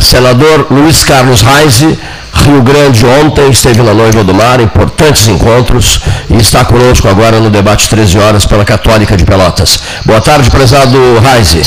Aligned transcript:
senador 0.00 0.66
Luiz 0.70 1.04
Carlos 1.04 1.42
Reise, 1.42 1.98
Rio 2.32 2.62
Grande 2.62 3.04
ontem, 3.06 3.50
esteve 3.50 3.82
na 3.82 3.94
Noiva 3.94 4.22
do 4.22 4.34
Mar, 4.34 4.60
importantes 4.60 5.28
encontros, 5.28 6.00
e 6.30 6.36
está 6.36 6.64
conosco 6.64 7.08
agora 7.08 7.40
no 7.40 7.50
debate 7.50 7.88
13 7.88 8.18
horas 8.18 8.46
pela 8.46 8.64
Católica 8.64 9.16
de 9.16 9.24
Pelotas. 9.24 9.78
Boa 10.04 10.20
tarde, 10.20 10.50
prezado 10.50 10.98
Reise. 11.20 11.62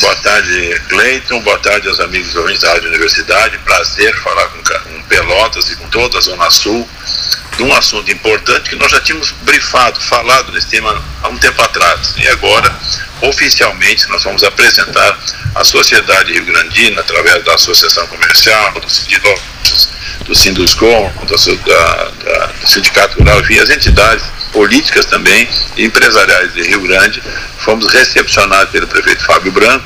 Boa 0.00 0.16
tarde, 0.16 0.80
Cleiton. 0.88 1.40
Boa 1.42 1.58
tarde 1.58 1.88
aos 1.88 2.00
amigos 2.00 2.34
ouvintes 2.34 2.62
da 2.62 2.74
Universidade. 2.74 3.58
Prazer 3.58 4.14
falar 4.16 4.46
com, 4.46 4.58
com 4.58 5.02
Pelotas 5.02 5.70
e 5.70 5.76
com 5.76 5.86
toda 5.88 6.18
a 6.18 6.20
Zona 6.20 6.50
Sul 6.50 6.88
de 7.56 7.62
um 7.62 7.74
assunto 7.74 8.10
importante 8.10 8.70
que 8.70 8.76
nós 8.76 8.90
já 8.90 9.00
tínhamos 9.00 9.32
brifado, 9.42 10.00
falado 10.00 10.52
nesse 10.52 10.68
tema 10.68 11.02
há 11.22 11.28
um 11.28 11.36
tempo 11.38 11.60
atrás. 11.62 12.14
E 12.16 12.26
agora, 12.28 12.74
oficialmente, 13.20 14.08
nós 14.08 14.22
vamos 14.24 14.42
apresentar 14.42 15.18
a 15.54 15.64
sociedade 15.64 16.32
rio-grandina, 16.32 17.00
através 17.00 17.44
da 17.44 17.54
Associação 17.54 18.06
Comercial, 18.06 18.72
do 18.72 18.88
do 20.24 20.34
Sinduscom, 20.34 21.12
da, 21.26 22.04
da, 22.04 22.46
do 22.46 22.68
Sindicato 22.68 23.18
Rural, 23.18 23.40
enfim, 23.40 23.58
as 23.58 23.70
entidades 23.70 24.24
políticas 24.52 25.06
também, 25.06 25.48
empresariais 25.76 26.52
de 26.54 26.62
Rio 26.62 26.80
Grande, 26.82 27.22
fomos 27.58 27.92
recepcionados 27.92 28.70
pelo 28.70 28.86
prefeito 28.86 29.24
Fábio 29.24 29.50
Branco, 29.50 29.84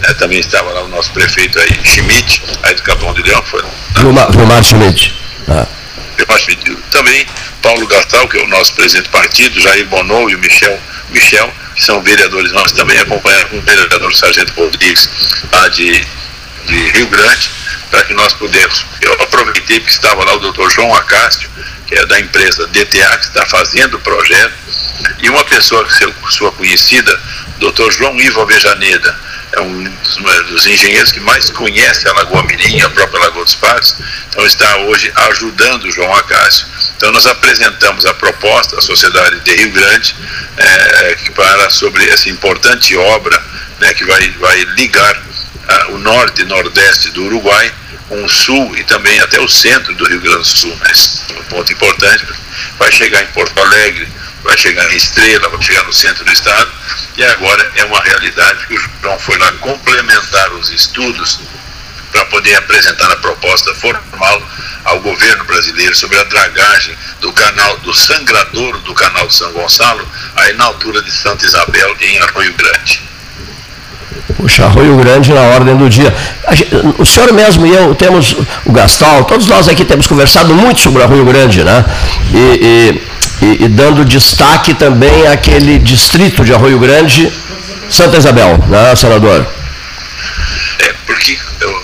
né, 0.00 0.14
também 0.14 0.40
estava 0.40 0.70
lá 0.72 0.82
o 0.82 0.88
nosso 0.88 1.10
prefeito 1.12 1.58
aí, 1.58 1.80
Schmidt, 1.84 2.42
aí 2.62 2.74
do 2.74 2.82
Capão 2.82 3.14
de 3.14 3.22
Leão, 3.22 3.42
foi. 3.42 3.64
Vilmar 4.30 4.62
Schmidt. 4.62 5.14
Ah. 5.48 5.66
Também 6.90 7.26
Paulo 7.62 7.86
Gastal, 7.86 8.28
que 8.28 8.38
é 8.38 8.42
o 8.42 8.48
nosso 8.48 8.74
presidente 8.74 9.06
do 9.06 9.10
partido, 9.10 9.60
Jair 9.60 9.86
Bonou 9.86 10.30
e 10.30 10.34
o 10.34 10.38
Michel, 10.38 10.78
Michel 11.10 11.52
que 11.78 11.84
são 11.84 12.02
vereadores 12.02 12.50
nós 12.50 12.72
também 12.72 12.98
acompanhamos 12.98 13.52
o 13.52 13.60
vereador 13.62 14.12
Sargento 14.12 14.52
Rodrigues, 14.54 15.08
lá 15.52 15.68
de, 15.68 16.04
de 16.66 16.90
Rio 16.90 17.06
Grande, 17.06 17.50
para 17.88 18.02
que 18.02 18.12
nós 18.14 18.32
pudéssemos. 18.34 18.84
Eu 19.00 19.12
aproveitei 19.12 19.78
que 19.78 19.90
estava 19.90 20.24
lá 20.24 20.34
o 20.34 20.40
doutor 20.40 20.68
João 20.70 20.92
Acácio, 20.96 21.48
que 21.86 21.94
é 21.94 22.04
da 22.04 22.18
empresa 22.18 22.66
DTA, 22.66 23.18
que 23.18 23.26
está 23.26 23.46
fazendo 23.46 23.96
o 23.96 24.00
projeto, 24.00 24.54
e 25.22 25.30
uma 25.30 25.44
pessoa, 25.44 25.86
sua 26.30 26.50
conhecida, 26.50 27.16
doutor 27.60 27.92
João 27.92 28.20
Ivo 28.20 28.40
Avejaneda, 28.40 29.16
é 29.52 29.60
um 29.60 29.84
dos, 29.84 30.16
dos, 30.48 30.66
engenheiros 30.66 31.10
que 31.10 31.20
mais 31.20 31.48
conhece 31.50 32.06
a 32.06 32.12
Lagoa 32.12 32.42
Mirim, 32.42 32.80
a 32.82 32.90
própria 32.90 33.20
Lagoa 33.20 33.44
dos 33.44 33.54
Patos, 33.54 33.94
então 34.28 34.44
está 34.46 34.76
hoje 34.78 35.10
ajudando 35.30 35.84
o 35.84 35.90
João 35.90 36.14
Acácio. 36.14 36.66
Então 36.96 37.10
nós 37.12 37.26
apresentamos 37.26 38.04
a 38.04 38.14
proposta 38.14 38.78
à 38.78 38.82
sociedade 38.82 39.40
de 39.40 39.54
Rio 39.54 39.70
Grande 39.70 40.14
é, 40.56 41.16
para 41.34 41.70
sobre 41.70 42.08
essa 42.10 42.28
importante 42.28 42.96
obra 42.96 43.42
né, 43.80 43.94
que 43.94 44.04
vai, 44.04 44.28
vai 44.32 44.64
ligar 44.76 45.16
uh, 45.16 45.94
o 45.94 45.98
norte 45.98 46.42
e 46.42 46.44
nordeste 46.44 47.10
do 47.10 47.24
Uruguai 47.24 47.72
com 48.08 48.24
o 48.24 48.28
sul 48.28 48.76
e 48.76 48.84
também 48.84 49.18
até 49.20 49.40
o 49.40 49.48
centro 49.48 49.94
do 49.94 50.04
Rio 50.04 50.20
Grande 50.20 50.38
do 50.38 50.44
Sul. 50.44 50.76
Né? 50.76 50.92
É 51.36 51.40
um 51.40 51.44
ponto 51.44 51.72
importante. 51.72 52.26
Vai 52.78 52.90
chegar 52.90 53.22
em 53.22 53.26
Porto 53.28 53.58
Alegre, 53.60 54.08
vai 54.42 54.56
chegar 54.56 54.90
em 54.92 54.96
Estrela, 54.96 55.48
vai 55.48 55.62
chegar 55.62 55.84
no 55.84 55.92
centro 55.92 56.24
do 56.24 56.32
estado 56.32 56.77
e 57.16 57.24
agora 57.24 57.72
é 57.76 57.84
uma 57.84 58.00
realidade 58.00 58.66
que 58.66 58.74
o 58.74 58.80
João 59.02 59.18
foi 59.18 59.38
lá 59.38 59.52
complementar 59.52 60.52
os 60.52 60.70
estudos 60.70 61.40
para 62.12 62.24
poder 62.26 62.54
apresentar 62.56 63.10
a 63.10 63.16
proposta 63.16 63.74
formal 63.74 64.42
ao 64.84 65.00
governo 65.00 65.44
brasileiro 65.44 65.94
sobre 65.94 66.18
a 66.18 66.24
dragagem 66.24 66.96
do 67.20 67.32
canal 67.32 67.76
do 67.78 67.94
sangradouro 67.94 68.78
do 68.80 68.94
canal 68.94 69.26
de 69.26 69.34
São 69.34 69.52
Gonçalo, 69.52 70.06
aí 70.36 70.54
na 70.54 70.64
altura 70.64 71.02
de 71.02 71.10
Santa 71.10 71.44
Isabel, 71.44 71.94
em 72.00 72.18
Arroio 72.18 72.54
Grande. 72.54 73.02
Puxa, 74.36 74.64
Arroio 74.64 74.96
Grande 74.96 75.32
na 75.32 75.40
ordem 75.40 75.76
do 75.76 75.88
dia. 75.88 76.14
O 76.98 77.04
senhor 77.04 77.32
mesmo 77.32 77.66
e 77.66 77.74
eu 77.74 77.94
temos, 77.94 78.36
o 78.64 78.72
Gastal, 78.72 79.24
todos 79.24 79.46
nós 79.46 79.68
aqui 79.68 79.84
temos 79.84 80.06
conversado 80.06 80.54
muito 80.54 80.80
sobre 80.80 81.02
Arroio 81.02 81.24
Grande, 81.24 81.64
né? 81.64 81.84
E, 82.32 82.38
e, 82.38 83.02
e, 83.42 83.64
e 83.64 83.68
dando 83.68 84.04
destaque 84.04 84.74
também 84.74 85.26
àquele 85.28 85.78
distrito 85.78 86.44
de 86.44 86.52
Arroio 86.52 86.78
Grande, 86.78 87.32
Santa 87.90 88.18
Isabel, 88.18 88.58
né, 88.68 88.94
senador? 88.96 89.46
É, 90.78 90.94
porque 91.06 91.38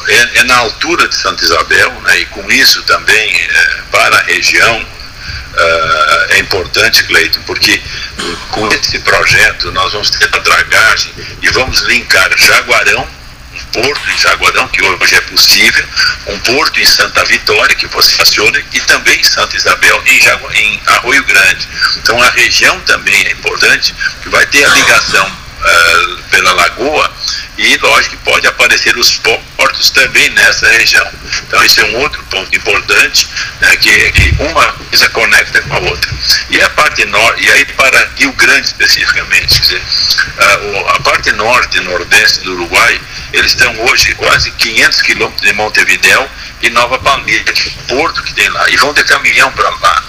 é, 0.09 0.38
é, 0.41 0.44
na 0.44 0.56
altura 0.59 1.09
de 1.09 1.15
Santa 1.15 1.44
Isabel, 1.44 1.92
né, 2.04 2.20
e 2.20 2.26
com 2.26 2.50
isso 2.50 2.82
também 2.82 3.34
é, 3.37 3.69
para 3.91 4.16
a 4.16 4.22
região 4.22 4.76
uh, 4.78 6.32
é 6.32 6.38
importante, 6.41 7.04
Cleiton, 7.04 7.41
porque 7.47 7.81
com 8.50 8.66
esse 8.69 8.98
projeto 9.00 9.71
nós 9.72 9.92
vamos 9.92 10.10
ter 10.10 10.28
a 10.32 10.38
dragagem 10.38 11.12
e 11.42 11.48
vamos 11.50 11.81
linkar 11.82 12.31
Jaguarão, 12.36 13.06
porto 13.74 14.10
em 14.10 14.18
Jaguarão, 14.18 14.68
que 14.68 14.82
hoje 14.82 15.16
é 15.16 15.20
possível, 15.22 15.84
um 16.28 16.38
porto 16.38 16.80
em 16.80 16.84
Santa 16.84 17.24
Vitória, 17.24 17.74
que 17.74 17.88
você 17.88 18.22
aciona, 18.22 18.62
e 18.72 18.80
também 18.80 19.18
em 19.18 19.24
Santa 19.24 19.56
Isabel, 19.56 20.00
em, 20.06 20.20
Jagu 20.20 20.48
em 20.52 20.80
Arroio 20.86 21.24
Grande. 21.24 21.68
Então 21.96 22.22
a 22.22 22.30
região 22.30 22.78
também 22.80 23.26
é 23.26 23.32
importante, 23.32 23.94
que 24.22 24.28
vai 24.28 24.46
ter 24.46 24.64
a 24.64 24.68
ligação 24.68 25.44
uh, 25.64 26.22
pela 26.30 26.52
lagoa 26.52 27.10
e 27.56 27.76
lógico 27.78 28.16
que 28.16 28.25
pode 28.25 28.47
aparecer 28.47 28.97
os 28.97 29.16
portos 29.19 29.91
também 29.91 30.28
nessa 30.30 30.69
região. 30.69 31.06
Então 31.47 31.62
esse 31.64 31.80
é 31.80 31.84
um 31.84 31.97
outro 32.00 32.22
ponto 32.25 32.54
importante, 32.54 33.28
né, 33.60 33.76
que, 33.76 34.12
que 34.12 34.34
uma 34.42 34.72
coisa 34.72 35.08
conecta 35.10 35.62
com 35.62 35.74
a 35.74 35.78
outra. 35.78 36.10
E 36.50 36.60
a 36.60 36.70
parte 36.70 37.04
norte, 37.04 37.44
e 37.44 37.50
aí 37.50 37.64
para 37.64 38.10
Rio 38.16 38.32
Grande 38.32 38.66
especificamente, 38.66 39.54
quer 39.54 39.60
dizer, 39.60 39.82
a, 40.38 40.97
a 40.97 41.00
parte 41.00 41.30
norte 41.32 41.78
e 41.78 41.80
nordeste 41.82 42.41
do 42.41 42.53
Uruguai, 42.54 43.00
eles 43.32 43.53
estão 43.53 43.74
hoje 43.84 44.14
quase 44.14 44.50
500 44.53 45.03
quilômetros 45.03 45.47
de 45.47 45.53
Montevidéu 45.54 46.28
e 46.62 46.70
Nova 46.70 46.98
Palmira, 46.98 47.53
que 47.53 47.69
é 47.69 47.72
o 47.72 47.97
porto 47.97 48.22
que 48.22 48.34
tem 48.34 48.48
lá, 48.48 48.69
e 48.70 48.76
vão 48.76 48.92
de 48.92 49.04
caminhão 49.04 49.50
para 49.53 49.70
lá. 49.70 50.04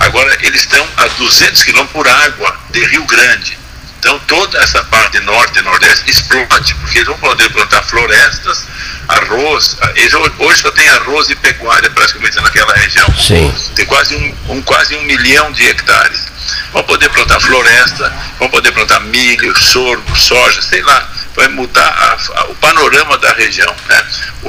Agora, 0.00 0.36
eles 0.42 0.62
estão 0.62 0.86
a 0.96 1.06
200 1.06 1.62
quilômetros 1.62 1.92
por 1.92 2.08
água 2.08 2.56
de 2.70 2.84
Rio 2.86 3.04
Grande. 3.04 3.61
Então 4.02 4.18
toda 4.26 4.58
essa 4.58 4.82
parte 4.86 5.20
norte 5.20 5.60
e 5.60 5.62
nordeste 5.62 6.10
explode, 6.10 6.74
porque 6.74 6.98
eles 6.98 7.06
vão 7.06 7.18
poder 7.18 7.48
plantar 7.50 7.84
florestas, 7.84 8.66
arroz. 9.06 9.76
Eles 9.94 10.12
hoje 10.12 10.60
só 10.60 10.72
tem 10.72 10.88
arroz 10.88 11.30
e 11.30 11.36
pecuária 11.36 11.88
praticamente 11.88 12.34
naquela 12.40 12.74
região. 12.74 13.06
Sim. 13.16 13.54
Tem 13.76 13.86
quase 13.86 14.16
um, 14.16 14.54
um, 14.54 14.62
quase 14.62 14.96
um 14.96 15.02
milhão 15.02 15.52
de 15.52 15.64
hectares. 15.68 16.26
Vão 16.72 16.82
poder 16.82 17.08
plantar 17.10 17.38
floresta, 17.38 18.12
vão 18.40 18.50
poder 18.50 18.72
plantar 18.72 18.98
milho, 19.02 19.56
sorgo, 19.56 20.16
soja, 20.16 20.60
sei 20.62 20.82
lá. 20.82 21.08
Vai 21.36 21.46
mudar 21.46 21.86
a, 21.86 22.40
a, 22.40 22.44
o 22.46 22.56
panorama 22.56 23.16
da 23.18 23.32
região. 23.34 23.72
Né? 23.88 24.04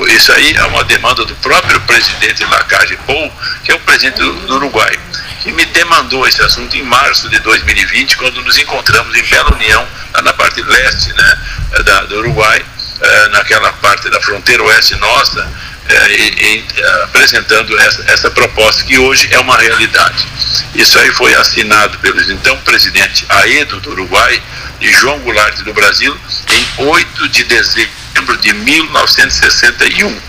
Isso 0.07 0.31
aí 0.33 0.51
é 0.57 0.63
uma 0.63 0.83
demanda 0.83 1.25
do 1.25 1.35
próprio 1.35 1.79
presidente 1.81 2.43
Lacage 2.43 2.97
Pou, 3.05 3.31
que 3.63 3.71
é 3.71 3.75
o 3.75 3.79
presidente 3.81 4.17
do, 4.17 4.33
do 4.47 4.55
Uruguai 4.55 4.97
que 5.43 5.51
me 5.51 5.65
demandou 5.65 6.25
esse 6.25 6.41
assunto 6.41 6.75
em 6.77 6.83
março 6.83 7.27
de 7.27 7.37
2020, 7.39 8.15
quando 8.15 8.41
nos 8.41 8.57
encontramos 8.57 9.13
em 9.13 9.23
Bela 9.23 9.53
União, 9.53 9.85
na 10.23 10.33
parte 10.33 10.61
leste 10.61 11.11
né, 11.11 11.37
da, 11.83 12.05
do 12.05 12.19
Uruguai, 12.19 12.65
eh, 13.01 13.27
naquela 13.29 13.73
parte 13.73 14.09
da 14.09 14.21
fronteira 14.21 14.63
oeste 14.63 14.95
nossa, 14.95 15.51
eh, 15.89 16.11
e, 16.11 16.65
e, 16.77 16.83
apresentando 17.03 17.77
essa, 17.77 18.03
essa 18.07 18.31
proposta, 18.31 18.85
que 18.85 18.97
hoje 18.97 19.27
é 19.31 19.39
uma 19.39 19.57
realidade. 19.57 20.25
Isso 20.75 20.97
aí 20.97 21.11
foi 21.11 21.35
assinado 21.35 21.97
pelo 21.99 22.21
então 22.31 22.57
presidente 22.59 23.25
Aedo 23.27 23.81
do 23.81 23.91
Uruguai 23.91 24.41
e 24.79 24.93
João 24.93 25.19
Goulart 25.19 25.57
do 25.57 25.73
Brasil 25.73 26.17
em 26.51 26.85
8 26.85 27.27
de 27.27 27.43
dezembro 27.43 28.37
de 28.39 28.53
1961. 28.53 30.21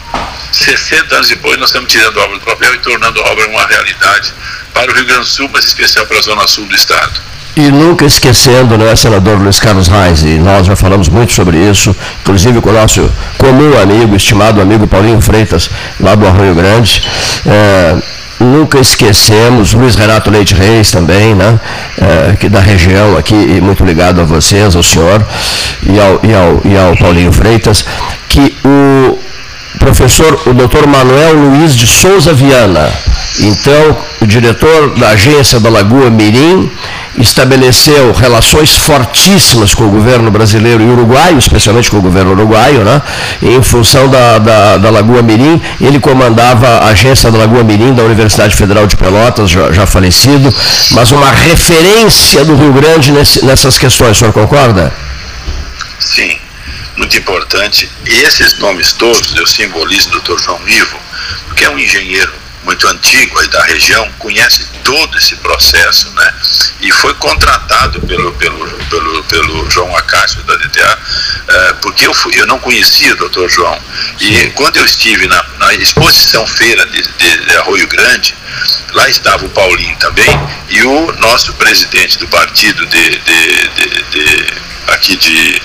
60 0.53 1.15
anos 1.15 1.29
depois, 1.29 1.59
nós 1.59 1.69
estamos 1.69 1.91
tirando 1.91 2.19
a 2.19 2.25
obra 2.25 2.39
do 2.39 2.45
papel 2.45 2.75
e 2.75 2.79
tornando 2.79 3.21
a 3.21 3.31
obra 3.31 3.47
uma 3.49 3.67
realidade 3.67 4.33
para 4.75 4.91
o 4.93 4.95
Rio 4.95 5.07
Grande 5.07 5.21
do 5.21 5.27
Sul, 5.27 5.49
mas 5.53 5.65
em 5.65 5.69
especial 5.69 6.05
para 6.07 6.19
a 6.19 6.23
zona 6.23 6.47
sul 6.47 6.67
do 6.67 6.75
estado. 6.75 7.23
E 7.57 7.71
nunca 7.71 8.05
esquecendo, 8.05 8.77
né, 8.77 8.97
senador 8.97 9.41
Luiz 9.41 9.61
Carlos 9.61 9.87
Reis, 9.87 10.23
e 10.23 10.39
nós 10.41 10.67
já 10.67 10.75
falamos 10.75 11.09
muito 11.09 11.33
sobre 11.33 11.57
isso, 11.57 11.95
inclusive 12.21 12.61
com 12.61 12.69
o 12.69 12.73
nosso 12.73 13.09
comum 13.39 13.81
amigo, 13.81 14.17
estimado 14.17 14.61
amigo 14.61 14.89
Paulinho 14.89 15.21
Freitas, 15.21 15.71
lá 16.01 16.17
do 16.17 16.27
Arroio 16.27 16.53
Grande. 16.53 17.01
É, 17.47 17.97
nunca 18.41 18.81
esquecemos, 18.81 19.73
Luiz 19.73 19.95
Renato 19.95 20.31
Leite 20.31 20.53
Reis 20.53 20.91
também, 20.91 21.37
né, 21.37 21.61
é, 21.97 22.35
que 22.35 22.49
da 22.49 22.59
região 22.59 23.17
aqui, 23.17 23.37
e 23.37 23.61
muito 23.61 23.85
ligado 23.85 24.21
a 24.21 24.25
vocês, 24.25 24.75
ao 24.75 24.83
senhor 24.83 25.25
e 25.85 26.01
ao, 26.01 26.21
e 26.25 26.35
ao, 26.35 26.61
e 26.65 26.77
ao 26.77 26.97
Paulinho 26.97 27.33
Freitas, 27.33 27.85
que 28.29 28.57
o 28.65 29.17
professor, 29.79 30.41
o 30.47 30.53
doutor 30.53 30.89
Manuel 30.89 31.35
Luiz 31.35 31.77
de 31.77 31.87
Souza 31.87 32.33
Viana, 32.35 32.91
então, 33.41 33.97
o 34.21 34.27
diretor 34.27 34.95
da 34.97 35.11
agência 35.11 35.59
da 35.59 35.69
Lagoa 35.69 36.09
Mirim 36.09 36.71
estabeleceu 37.19 38.13
relações 38.13 38.77
fortíssimas 38.77 39.75
com 39.75 39.85
o 39.85 39.91
governo 39.91 40.31
brasileiro 40.31 40.83
e 40.83 40.87
uruguaio, 40.87 41.39
especialmente 41.39 41.91
com 41.91 41.99
o 41.99 42.03
governo 42.03 42.31
uruguaio, 42.31 42.85
né? 42.85 43.03
em 43.43 43.61
função 43.61 44.09
da, 44.09 44.39
da, 44.39 44.77
da 44.77 44.91
Lagoa 44.91 45.21
Mirim. 45.21 45.61
Ele 45.81 45.99
comandava 45.99 46.67
a 46.79 46.89
agência 46.89 47.29
da 47.31 47.39
Lagoa 47.39 47.65
Mirim 47.65 47.93
da 47.93 48.05
Universidade 48.05 48.55
Federal 48.55 48.87
de 48.87 48.97
Pelotas, 48.97 49.51
já, 49.51 49.73
já 49.73 49.85
falecido, 49.85 50.55
mas 50.93 51.11
uma 51.11 51.31
referência 51.31 52.45
do 52.45 52.55
Rio 52.55 52.73
Grande 52.73 53.11
nesse, 53.11 53.45
nessas 53.45 53.77
questões. 53.79 54.17
O 54.17 54.21
senhor 54.21 54.33
concorda? 54.33 54.93
Sim. 55.99 56.37
muito 56.97 57.17
importante. 57.17 57.91
E 58.07 58.23
esses 58.23 58.59
nomes 58.61 58.93
todos 58.93 59.35
eu 59.35 59.47
simbolizo 59.47 60.11
o 60.11 60.21
Dr. 60.21 60.41
João 60.41 60.61
Ivo, 60.69 60.99
que 61.57 61.65
é 61.65 61.71
um 61.71 61.79
engenheiro 61.79 62.44
muito 62.65 62.89
antigo 62.89 63.39
aí 63.39 63.49
da 63.49 63.63
região, 63.65 64.11
conhece 64.19 64.67
todo 64.83 65.17
esse 65.17 65.37
processo, 65.37 66.11
né? 66.11 66.35
E 66.81 66.91
foi 66.93 67.15
contratado 67.15 68.01
pelo, 68.03 68.33
pelo, 68.33 68.71
pelo, 68.87 69.25
pelo 69.25 69.71
João 69.71 69.97
Acácio 69.97 70.43
da 70.43 70.57
DTA, 70.57 70.99
uh, 70.99 71.75
porque 71.81 72.07
eu, 72.07 72.15
fui, 72.15 72.39
eu 72.39 72.47
não 72.47 72.59
conhecia 72.59 73.13
o 73.13 73.17
doutor 73.17 73.49
João. 73.49 73.79
E 74.21 74.51
quando 74.51 74.77
eu 74.77 74.85
estive 74.85 75.27
na, 75.27 75.45
na 75.59 75.75
exposição 75.75 76.47
feira 76.47 76.85
de, 76.87 77.03
de, 77.03 77.45
de 77.47 77.57
Arroio 77.57 77.87
Grande, 77.87 78.35
lá 78.93 79.09
estava 79.09 79.45
o 79.45 79.51
Paulinho 79.51 79.97
também, 79.97 80.29
e 80.69 80.83
o 80.83 81.13
nosso 81.19 81.53
presidente 81.55 82.19
do 82.19 82.29
partido 82.29 82.87
de, 82.87 83.11
de, 83.11 83.69
de, 83.69 84.03
de 84.11 84.47
aqui 84.89 85.17
de 85.17 85.63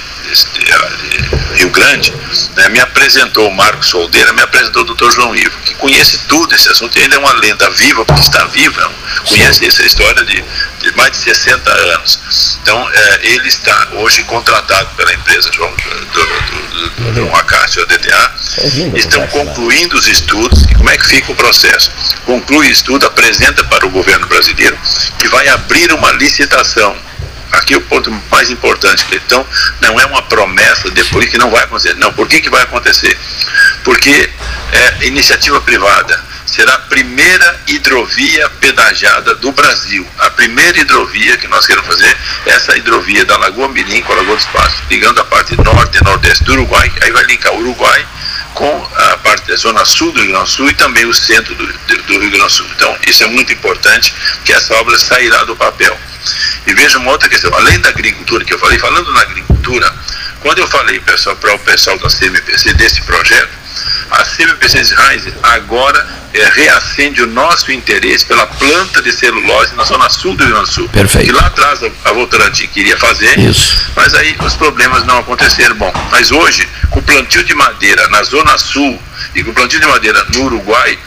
Rio 1.56 1.70
Grande, 1.72 2.14
né, 2.56 2.70
me 2.70 2.80
apresentou 2.80 3.48
o 3.48 3.56
Marcos 3.56 3.88
Soldeira, 3.88 4.32
me 4.34 4.42
apresentou 4.42 4.84
o 4.84 4.86
doutor 4.86 5.12
João 5.12 5.36
Ivo, 5.36 5.58
que 5.66 5.74
conhece 5.76 6.20
tudo 6.28 6.54
esse 6.56 6.70
assunto, 6.70 6.98
e 6.98 7.02
ainda 7.02 7.16
é 7.16 7.20
uma 7.20 7.34
lenda 7.34 7.70
viva, 7.72 8.06
porque 8.06 8.22
está 8.22 8.46
viva, 8.46 8.92
conhece 9.28 9.66
essa 9.66 9.84
história 9.84 10.24
de, 10.24 10.44
de 10.80 10.96
mais 10.96 11.12
de 11.12 11.18
60 11.18 11.72
anos. 11.72 12.20
Então, 12.62 12.90
é, 12.92 13.20
ele 13.24 13.48
está 13.48 13.90
hoje 13.94 14.24
contratado 14.24 14.90
pela 14.96 15.14
empresa 15.14 15.52
João, 15.52 15.72
do, 15.72 16.22
do, 16.22 16.90
do, 16.90 17.14
João 17.16 17.36
Acácio, 17.36 17.82
a 17.82 17.86
DTA, 17.86 18.34
estão 18.96 19.26
concluindo 19.28 19.98
os 19.98 20.08
estudos, 20.08 20.64
e 20.64 20.76
como 20.76 20.90
é 20.90 20.98
que 20.98 21.08
fica 21.08 21.32
o 21.32 21.36
processo? 21.36 21.92
Conclui 22.26 22.68
o 22.68 22.72
estudo, 22.72 23.06
apresenta 23.06 23.64
para 23.66 23.86
o 23.86 23.90
governo 23.90 24.28
brasileiro, 24.28 24.78
que 25.18 25.28
vai 25.28 25.48
abrir 25.50 25.92
uma 25.92 26.12
licitação 26.14 27.09
Aqui 27.52 27.76
o 27.76 27.82
ponto 27.82 28.12
mais 28.32 28.50
importante. 28.50 29.06
Então, 29.12 29.46
não 29.82 30.00
é 30.00 30.06
uma 30.06 30.22
promessa 30.24 30.90
depois 30.92 31.30
que 31.30 31.38
não 31.38 31.50
vai 31.50 31.64
acontecer. 31.64 31.96
Não, 31.96 32.14
por 32.14 32.28
que, 32.28 32.42
que 32.42 32.50
vai 32.50 32.62
acontecer? 32.64 33.18
Porque 33.84 34.30
é 34.72 35.08
iniciativa 35.08 35.60
privada. 35.62 36.30
Será 36.46 36.74
a 36.74 36.80
primeira 36.80 37.62
hidrovia 37.68 38.50
pedagiada 38.60 39.36
do 39.36 39.52
Brasil. 39.52 40.08
A 40.18 40.32
primeira 40.32 40.80
hidrovia 40.80 41.38
que 41.38 41.48
nós 41.48 41.66
queremos 41.66 41.88
fazer 41.88 42.18
é 42.46 42.52
essa 42.52 42.76
hidrovia 42.76 43.24
da 43.26 43.38
Lagoa 43.38 43.68
Mirim 43.68 44.02
com 44.02 44.14
a 44.14 44.16
Lagoa 44.16 44.36
do 44.36 44.42
Espaço, 44.42 44.84
ligando 44.90 45.20
a 45.20 45.26
parte 45.26 45.56
norte 45.62 46.00
e 46.00 46.04
nordeste 46.04 46.44
do 46.44 46.54
Uruguai, 46.54 46.92
aí 47.02 47.12
vai 47.12 47.24
linkar 47.26 47.54
o 47.54 47.60
Uruguai 47.60 48.06
com 48.54 48.90
a 48.96 49.18
parte 49.18 49.48
da 49.48 49.56
zona 49.56 49.86
sul 49.86 50.12
do 50.12 50.20
Rio 50.20 50.32
Grande 50.32 50.46
do 50.46 50.52
Sul 50.52 50.70
e 50.70 50.74
também 50.74 51.06
o 51.06 51.14
centro 51.14 51.56
do, 51.56 51.66
do, 51.66 52.20
Rio 52.20 52.32
Grande 52.32 52.46
do 52.46 52.50
Sul. 52.50 52.68
Então, 52.76 52.96
isso 53.08 53.24
é 53.24 53.28
muito 53.28 53.54
importante, 53.54 54.14
que 54.44 54.54
essa 54.54 54.74
obra 54.76 54.98
sairá 54.98 55.44
do 55.44 55.56
papel. 55.56 55.98
E 56.68 56.74
veja 56.74 56.98
uma 56.98 57.12
outra 57.12 57.30
questão, 57.30 57.54
além 57.56 57.80
da 57.80 57.90
agricultura 57.90 58.44
que 58.44 58.54
eu 58.54 58.60
falei, 58.60 58.78
falando 58.78 59.12
na 59.14 59.22
agricultura, 59.22 59.94
quando 60.42 60.60
eu 60.60 60.68
falei 60.68 61.00
pessoal, 61.00 61.36
para 61.36 61.54
o 61.54 61.60
pessoal 61.60 61.98
da 62.00 62.10
CMPC 62.10 62.74
desse 62.74 63.02
projeto, 63.02 63.59
a 64.12 64.26
CMPC 64.26 64.82
Israel 64.82 65.22
agora 65.44 66.08
é, 66.34 66.44
reacende 66.50 67.24
o 67.24 67.28
nosso 67.28 67.72
interesse 67.72 68.26
pela 68.26 68.46
planta 68.46 69.02
de 69.02 69.12
celulose 69.12 69.76
na 69.76 69.84
zona 69.84 70.10
sul 70.10 70.36
do 70.36 70.44
Rio 70.44 70.54
Grande 70.54 70.70
do 70.70 70.74
Sul. 70.74 70.90
Perfeito. 70.90 71.30
E 71.30 71.32
lá 71.32 71.48
atrás 71.48 71.84
a, 71.84 71.90
a 72.06 72.14
Votorantim 72.14 72.68
queria 72.68 72.98
fazer, 72.98 73.38
Isso. 73.40 73.92
mas 73.96 74.14
aí 74.14 74.36
os 74.46 74.56
problemas 74.56 75.06
não 75.06 75.20
aconteceram. 75.20 75.76
Bom, 75.76 75.92
mas 76.12 76.32
hoje, 76.32 76.68
com 76.90 77.00
o 77.00 77.04
plantio 77.04 77.44
de 77.44 77.54
madeira 77.54 78.08
na 78.10 78.24
zona 78.24 78.58
sul 78.58 79.02
e 79.36 79.44
com 79.44 79.52
o 79.52 79.54
plantio 79.54 79.80
de 79.80 79.88
madeira 79.88 80.24
no 80.34 80.44
Uruguai, 80.46 80.98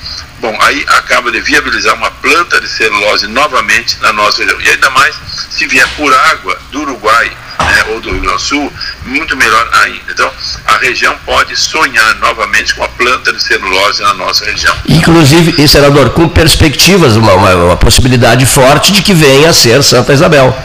Bom, 0.43 0.59
aí 0.61 0.85
acaba 0.89 1.31
de 1.31 1.41
viabilizar 1.41 1.95
uma 1.95 2.11
planta 2.11 2.61
de 2.61 2.69
celulose 2.69 3.29
novamente 3.29 3.97
na 4.01 4.13
nossa 4.13 4.43
região. 4.43 4.61
E 4.61 4.71
ainda 4.71 4.91
mais 4.91 5.15
se 5.49 5.69
vier 5.69 5.87
por 5.97 6.13
água 6.13 6.59
do 6.73 6.81
Uruguai 6.81 7.31
né, 7.61 7.85
ou 7.91 8.01
do 8.01 8.11
Rio 8.11 8.21
Grande 8.23 8.39
do 8.39 8.43
Sul, 8.43 8.73
muito 9.05 9.37
melhor 9.37 9.69
ainda. 9.85 10.13
Então, 10.13 10.31
a 10.67 10.77
região 10.79 11.17
pode 11.25 11.57
sonhar 11.57 12.15
novamente 12.17 12.75
com 12.75 12.85
a 12.85 12.89
planta 12.89 13.33
de 13.33 13.43
celulose 13.43 14.03
na 14.03 14.15
nossa 14.15 14.45
região. 14.45 14.75
Inclusive, 14.89 15.67
senador, 15.67 16.11
com 16.11 16.29
perspectivas, 16.29 17.17
uma, 17.17 17.33
uma, 17.35 17.55
uma 17.55 17.77
possibilidade 17.77 18.47
forte 18.47 18.93
de 18.93 19.03
que 19.03 19.15
venha 19.15 19.51
a 19.51 19.53
ser 19.53 19.83
Santa 19.83 20.13
Isabel. 20.13 20.57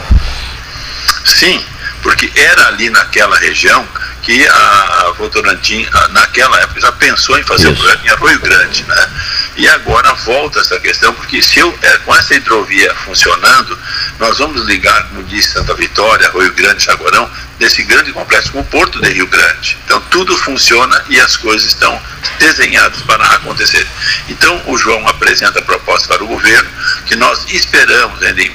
Sim, 1.24 1.62
porque 2.02 2.30
era 2.34 2.68
ali 2.68 2.90
naquela 2.90 3.36
região 3.38 3.86
que 4.22 4.46
a 4.46 5.14
Votorantim, 5.16 5.86
naquela 6.10 6.60
época, 6.60 6.80
já 6.80 6.92
pensou 6.92 7.38
em 7.38 7.42
fazer 7.44 7.68
o 7.68 7.74
projeto 7.74 8.04
em 8.04 8.10
Arroio 8.10 8.38
Grande, 8.40 8.84
né? 8.86 9.08
E 9.56 9.66
agora 9.68 10.12
volta 10.14 10.60
essa 10.60 10.78
questão, 10.80 11.14
porque 11.14 11.40
se 11.40 11.58
eu, 11.58 11.78
é, 11.80 11.96
com 11.98 12.14
essa 12.14 12.34
hidrovia 12.34 12.94
funcionando, 13.06 13.78
nós 14.18 14.38
vamos 14.38 14.64
ligar, 14.64 15.08
como 15.08 15.22
disse 15.24 15.52
Santa 15.52 15.74
Vitória, 15.74 16.30
Rio 16.30 16.52
Grande, 16.52 16.84
Jaguarão, 16.84 17.30
desse 17.58 17.82
grande 17.82 18.12
complexo 18.12 18.52
com 18.52 18.60
o 18.60 18.64
Porto 18.64 19.00
de 19.00 19.10
Rio 19.10 19.26
Grande. 19.26 19.78
Então 19.84 20.00
tudo 20.10 20.36
funciona 20.36 21.04
e 21.08 21.20
as 21.20 21.36
coisas 21.36 21.68
estão 21.68 22.00
desenhadas 22.38 23.02
para 23.02 23.24
acontecer. 23.24 23.86
Então 24.28 24.62
o 24.66 24.76
João 24.76 25.06
apresenta 25.08 25.58
a 25.58 25.62
proposta 25.62 26.08
para 26.08 26.24
o 26.24 26.26
governo, 26.26 26.68
que 27.06 27.16
nós 27.16 27.44
esperamos, 27.48 28.22
ainda 28.22 28.42
em, 28.42 28.52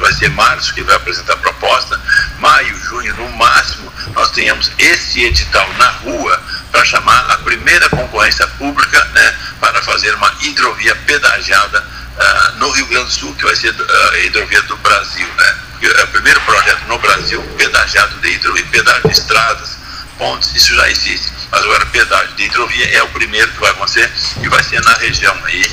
vai 0.00 0.12
ser 0.14 0.30
março 0.30 0.74
que 0.74 0.82
vai 0.82 0.96
apresentar 0.96 1.34
a 1.34 1.38
proposta, 1.38 2.00
maio, 2.40 2.76
junho, 2.84 3.14
no 3.16 3.30
máximo, 3.36 3.92
nós 4.14 4.30
tenhamos 4.30 4.70
esse 4.78 5.22
edital 5.22 5.68
na 5.74 5.88
rua 5.90 6.42
para 6.70 6.84
chamar 6.84 7.30
a 7.30 7.38
primeira 7.38 7.88
concorrência 7.88 8.46
pública 8.46 9.04
né, 9.12 9.34
para 9.60 9.80
fazer 9.82 10.14
uma 10.14 10.32
hidrovia 10.40 10.94
pedagiada 10.94 11.97
uh, 12.18 12.58
no 12.58 12.70
Rio 12.70 12.86
Grande 12.86 13.06
do 13.06 13.12
Sul, 13.12 13.34
que 13.34 13.44
vai 13.44 13.56
ser 13.56 13.70
uh, 13.70 14.10
a 14.12 14.18
hidrovia 14.18 14.62
do 14.62 14.76
Brasil. 14.78 15.26
Né? 15.36 15.56
É 15.82 16.04
o 16.04 16.08
primeiro 16.08 16.40
projeto 16.40 16.84
no 16.88 16.98
Brasil 16.98 17.40
pedagiado 17.56 18.20
de 18.20 18.28
hidrovia, 18.32 18.64
pedágio 18.70 19.02
de 19.08 19.12
estradas, 19.12 19.76
pontes, 20.18 20.54
isso 20.54 20.74
já 20.74 20.90
existe. 20.90 21.32
Mas 21.50 21.62
agora 21.62 21.86
pedágio 21.86 22.34
de 22.34 22.44
hidrovia 22.44 22.96
é 22.96 23.02
o 23.02 23.08
primeiro 23.08 23.50
que 23.52 23.60
vai 23.60 23.70
acontecer 23.70 24.12
e 24.42 24.48
vai 24.48 24.62
ser 24.62 24.82
na 24.82 24.92
região 24.94 25.36
aí, 25.44 25.64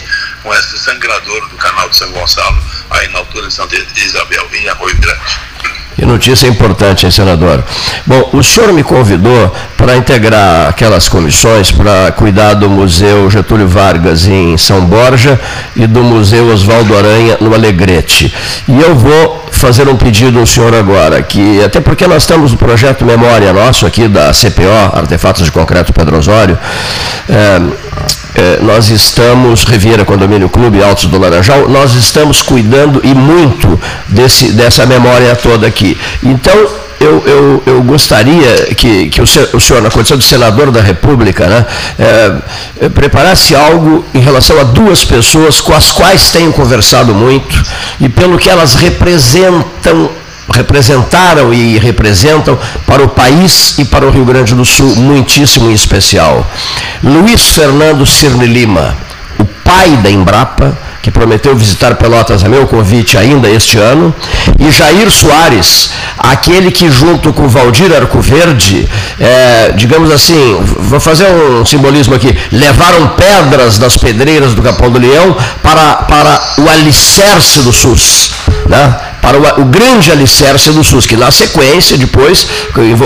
com 0.43 0.53
esse 0.53 0.77
sangradouro 0.79 1.49
do 1.49 1.57
canal 1.57 1.89
de 1.89 1.97
São 1.97 2.11
Gonçalo, 2.11 2.63
aí 2.91 3.07
na 3.09 3.19
altura 3.19 3.47
de 3.47 3.53
Santa 3.53 3.75
Isabel, 3.95 4.47
em 4.53 4.69
Arroio 4.69 4.95
Grande. 4.97 5.39
Que 5.95 6.05
notícia 6.05 6.47
importante, 6.47 7.05
hein, 7.05 7.11
senador? 7.11 7.63
Bom, 8.05 8.29
o 8.33 8.43
senhor 8.43 8.73
me 8.73 8.83
convidou 8.83 9.55
para 9.77 9.95
integrar 9.95 10.67
aquelas 10.67 11.07
comissões 11.07 11.71
para 11.71 12.11
cuidar 12.11 12.53
do 12.53 12.69
Museu 12.69 13.29
Getúlio 13.31 13.67
Vargas 13.67 14.27
em 14.27 14.57
São 14.57 14.81
Borja 14.81 15.39
e 15.73 15.87
do 15.87 16.03
Museu 16.03 16.51
Oswaldo 16.51 16.97
Aranha 16.97 17.37
no 17.39 17.53
Alegrete. 17.53 18.33
E 18.67 18.81
eu 18.81 18.93
vou 18.93 19.45
fazer 19.51 19.87
um 19.87 19.95
pedido 19.95 20.37
ao 20.37 20.45
senhor 20.45 20.75
agora, 20.75 21.23
que 21.23 21.63
até 21.63 21.79
porque 21.79 22.05
nós 22.05 22.25
temos 22.25 22.51
o 22.51 22.57
projeto 22.57 23.05
Memória 23.05 23.53
nosso 23.53 23.85
aqui 23.85 24.09
da 24.09 24.31
CPO, 24.33 24.97
Artefatos 24.97 25.45
de 25.45 25.51
Concreto 25.51 25.93
Pedro 25.93 26.17
Osório, 26.17 26.57
é, 27.29 27.61
é, 28.35 28.59
nós 28.61 28.89
estamos, 28.89 29.63
Riviera 29.63 30.03
Condomínio 30.03 30.49
Clube 30.49 30.83
Altos 30.83 31.05
do 31.05 31.17
Laranjal, 31.17 31.69
nós 31.69 31.93
estamos 31.95 32.41
cuidando 32.41 33.01
e 33.03 33.13
muito 33.13 33.79
desse, 34.07 34.51
dessa 34.51 34.85
memória 34.85 35.35
toda 35.35 35.65
aqui. 35.65 35.97
Então, 36.21 36.67
eu, 36.99 37.23
eu, 37.25 37.63
eu 37.65 37.83
gostaria 37.83 38.73
que, 38.75 39.09
que 39.09 39.21
o, 39.21 39.27
senhor, 39.27 39.49
o 39.53 39.59
senhor, 39.59 39.81
na 39.81 39.89
condição 39.89 40.17
de 40.17 40.25
senador 40.25 40.71
da 40.71 40.81
República, 40.81 41.47
né, 41.47 41.65
é, 42.81 42.89
preparasse 42.89 43.55
algo 43.55 44.03
em 44.13 44.19
relação 44.19 44.59
a 44.59 44.63
duas 44.63 45.03
pessoas 45.03 45.61
com 45.61 45.73
as 45.73 45.91
quais 45.91 46.29
tenho 46.29 46.51
conversado 46.51 47.13
muito 47.13 47.61
e 47.99 48.09
pelo 48.09 48.37
que 48.37 48.49
elas 48.49 48.75
representam 48.75 50.09
representaram 50.55 51.53
e 51.53 51.77
representam 51.77 52.57
para 52.85 53.03
o 53.03 53.09
país 53.09 53.77
e 53.77 53.85
para 53.85 54.05
o 54.05 54.09
Rio 54.09 54.25
Grande 54.25 54.55
do 54.55 54.65
Sul, 54.65 54.95
muitíssimo 54.95 55.69
em 55.69 55.73
especial. 55.73 56.45
Luiz 57.03 57.49
Fernando 57.49 58.05
Cirne 58.05 58.45
Lima, 58.45 58.95
o 59.39 59.45
pai 59.45 59.89
da 59.97 60.09
Embrapa, 60.09 60.77
que 61.05 61.11
prometeu 61.11 61.55
visitar 61.55 61.93
Pelotas 61.93 62.43
a 62.43 62.49
meu 62.49 62.65
convite 62.65 63.15
ainda 63.15 63.47
este 63.47 63.77
ano, 63.77 64.11
e 64.57 64.71
Jair 64.71 65.11
Soares, 65.11 65.91
aquele 66.17 66.71
que 66.71 66.89
junto 66.89 67.31
com 67.31 67.47
Valdir 67.47 67.93
Arcoverde, 67.93 68.89
é, 69.19 69.71
digamos 69.75 70.09
assim, 70.11 70.57
vou 70.79 70.99
fazer 70.99 71.27
um 71.27 71.63
simbolismo 71.63 72.15
aqui, 72.15 72.35
levaram 72.51 73.09
pedras 73.09 73.77
das 73.77 73.95
pedreiras 73.95 74.55
do 74.55 74.63
Capão 74.63 74.89
do 74.89 74.97
Leão 74.97 75.37
para, 75.61 75.93
para 75.97 76.41
o 76.57 76.67
alicerce 76.69 77.59
do 77.59 77.71
SUS. 77.71 78.31
Né? 78.67 78.95
Para 79.25 79.39
o, 79.59 79.65
grande 79.65 80.11
alicerce 80.11 80.69
do 80.69 80.83
SUS, 80.83 81.07
que 81.07 81.17
na 81.17 81.31
sequência, 81.31 81.97
depois, 81.97 82.47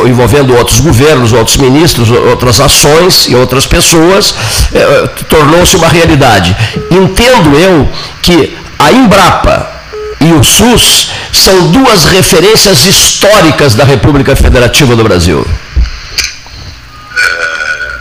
envolvendo 0.06 0.54
outros 0.54 0.82
governos, 0.82 1.32
outros 1.32 1.56
ministros, 1.56 2.12
outras 2.12 2.60
ações 2.60 3.26
e 3.30 3.36
outras 3.36 3.66
pessoas, 3.66 4.36
eh, 4.74 5.08
tornou-se 5.30 5.78
uma 5.78 5.88
realidade. 5.88 6.54
Entendo 6.92 7.58
eu 7.58 7.88
que 8.22 8.58
a 8.78 8.92
Embrapa 8.92 9.72
e 10.20 10.34
o 10.34 10.44
SUS 10.44 11.10
são 11.32 11.72
duas 11.72 12.04
referências 12.04 12.86
históricas 12.86 13.74
da 13.74 13.86
República 13.86 14.36
Federativa 14.36 14.98
do 14.98 15.06
Brasil. 15.06 15.48
É, 17.18 18.00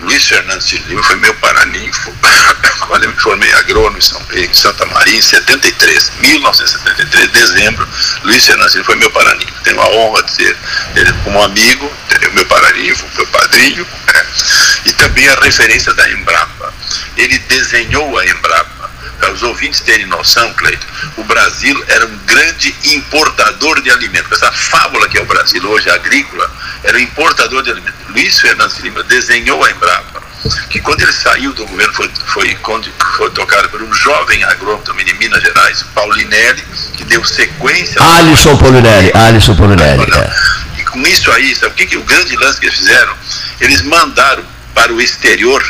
Luiz 0.00 0.24
Fernando 0.24 0.62
Silva 0.62 1.02
foi 1.02 1.16
meu 1.16 1.34
paraninfo 1.34 2.10
eu 2.96 3.10
me 3.10 3.16
formei 3.16 3.52
agrônomo 3.54 3.96
em, 3.96 4.00
São, 4.00 4.20
em 4.32 4.52
Santa 4.52 4.84
Maria 4.86 5.16
em 5.16 5.22
73, 5.22 6.12
1973, 6.20 7.30
dezembro. 7.30 7.88
Luiz 8.24 8.44
Fernando 8.44 8.70
Silva 8.70 8.86
foi 8.86 8.96
meu 8.96 9.10
paraninfo. 9.10 9.52
Tenho 9.64 9.80
a 9.80 9.88
honra 9.88 10.22
de 10.22 10.32
ser 10.32 10.56
ele 10.96 11.12
como 11.24 11.42
amigo, 11.42 11.92
meu 12.32 12.46
paraninfo, 12.46 13.06
meu 13.16 13.26
padrinho, 13.28 13.86
né? 14.12 14.26
e 14.86 14.92
também 14.92 15.28
a 15.28 15.34
referência 15.40 15.92
da 15.94 16.10
Embrapa. 16.10 16.74
Ele 17.16 17.38
desenhou 17.38 18.18
a 18.18 18.26
Embrapa 18.26 18.80
para 19.20 19.32
os 19.32 19.42
ouvintes 19.42 19.80
terem 19.80 20.06
noção, 20.06 20.52
Cleito, 20.54 20.86
o 21.18 21.24
Brasil 21.24 21.84
era 21.88 22.06
um 22.06 22.18
grande 22.24 22.74
importador 22.84 23.80
de 23.82 23.90
alimentos. 23.90 24.32
Essa 24.32 24.50
fábula 24.50 25.08
que 25.08 25.18
é 25.18 25.20
o 25.20 25.26
Brasil 25.26 25.62
hoje, 25.68 25.90
agrícola, 25.90 26.50
era 26.82 26.96
um 26.96 27.00
importador 27.00 27.62
de 27.62 27.70
alimentos. 27.70 28.00
Luiz 28.08 28.40
Fernando 28.40 28.72
Lima 28.80 29.02
desenhou 29.04 29.62
a 29.62 29.70
Embrapa, 29.70 30.22
saiu 31.20 31.52
do 31.52 31.66
governo 31.66 31.92
foi, 31.92 32.10
foi, 32.26 32.58
foi 33.16 33.30
tocado 33.30 33.68
por 33.68 33.82
um 33.82 33.92
jovem 33.92 34.42
agrônomo 34.44 34.82
também 34.82 35.04
de 35.04 35.14
Minas 35.14 35.42
Gerais, 35.42 35.84
Paulinelli, 35.94 36.62
que 36.96 37.04
deu 37.04 37.24
sequência... 37.24 38.02
Alisson 38.02 38.56
Paulinelli, 38.56 39.10
Alisson 39.14 39.54
Paulinelli. 39.54 40.02
É. 40.02 40.80
E 40.80 40.84
com 40.84 41.00
isso 41.06 41.30
aí, 41.32 41.54
sabe 41.54 41.72
o 41.72 41.76
que, 41.76 41.86
que 41.86 41.96
o 41.96 42.02
grande 42.04 42.36
lance 42.36 42.58
que 42.58 42.66
eles 42.66 42.78
fizeram? 42.78 43.14
Eles 43.60 43.82
mandaram 43.82 44.42
para 44.74 44.92
o 44.92 45.00
exterior 45.00 45.62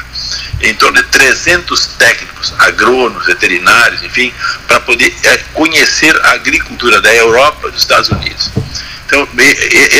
em 0.60 0.74
torno 0.74 1.02
de 1.02 1.08
300 1.08 1.86
técnicos, 1.98 2.54
agrônomos, 2.58 3.26
veterinários, 3.26 4.02
enfim, 4.02 4.32
para 4.68 4.78
poder 4.80 5.14
é, 5.24 5.38
conhecer 5.54 6.14
a 6.22 6.32
agricultura 6.32 7.00
da 7.00 7.12
Europa 7.14 7.70
dos 7.70 7.80
Estados 7.80 8.10
Unidos. 8.10 8.50
Então, 9.06 9.26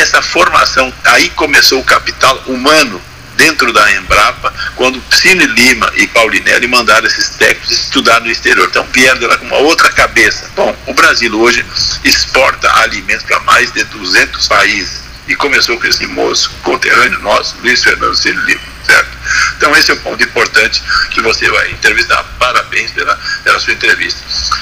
essa 0.00 0.22
formação, 0.22 0.92
aí 1.04 1.30
começou 1.30 1.80
o 1.80 1.84
capital 1.84 2.36
humano 2.46 3.00
dentro 3.40 3.72
da 3.72 3.90
Embrapa, 3.92 4.52
quando 4.76 5.02
Cine 5.10 5.46
Lima 5.46 5.90
e 5.94 6.06
Paulinelli 6.08 6.68
mandaram 6.68 7.06
esses 7.06 7.30
técnicos 7.30 7.70
estudar 7.70 8.20
no 8.20 8.30
exterior. 8.30 8.68
Então 8.68 8.86
vieram 8.92 9.26
lá 9.26 9.38
com 9.38 9.46
uma 9.46 9.56
outra 9.56 9.90
cabeça. 9.90 10.50
Bom, 10.54 10.76
o 10.86 10.92
Brasil 10.92 11.34
hoje 11.40 11.64
exporta 12.04 12.70
alimentos 12.80 13.24
para 13.24 13.40
mais 13.40 13.72
de 13.72 13.82
200 13.84 14.46
países. 14.46 15.00
E 15.26 15.34
começou 15.36 15.78
com 15.78 15.86
esse 15.86 16.06
moço 16.08 16.50
conterrâneo 16.62 17.18
nosso, 17.20 17.56
Luiz 17.62 17.82
Fernando 17.82 18.14
Cine 18.14 18.40
Lima 18.42 18.70
certo? 18.90 19.10
Então 19.56 19.76
esse 19.76 19.90
é 19.90 19.94
o 19.94 20.00
ponto 20.00 20.22
importante 20.22 20.82
que 21.10 21.20
você 21.20 21.48
vai 21.50 21.70
entrevistar. 21.70 22.22
Parabéns 22.38 22.90
pela, 22.92 23.18
pela 23.44 23.60
sua 23.60 23.72
entrevista. 23.72 24.20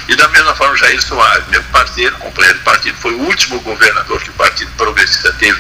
E 0.09 0.17
da 0.17 0.29
mesma 0.29 0.55
forma, 0.55 0.77
Jair 0.77 1.03
Soares, 1.03 1.47
meu 1.49 1.63
parceiro, 1.65 2.17
companheiro 2.17 2.59
do 2.59 2.65
partido, 2.65 2.97
foi 2.99 3.13
o 3.13 3.21
último 3.21 3.61
governador 3.61 4.21
que 4.21 4.31
o 4.31 4.35
Partido 4.35 4.71
Progressista 4.77 5.33
teve 5.35 5.59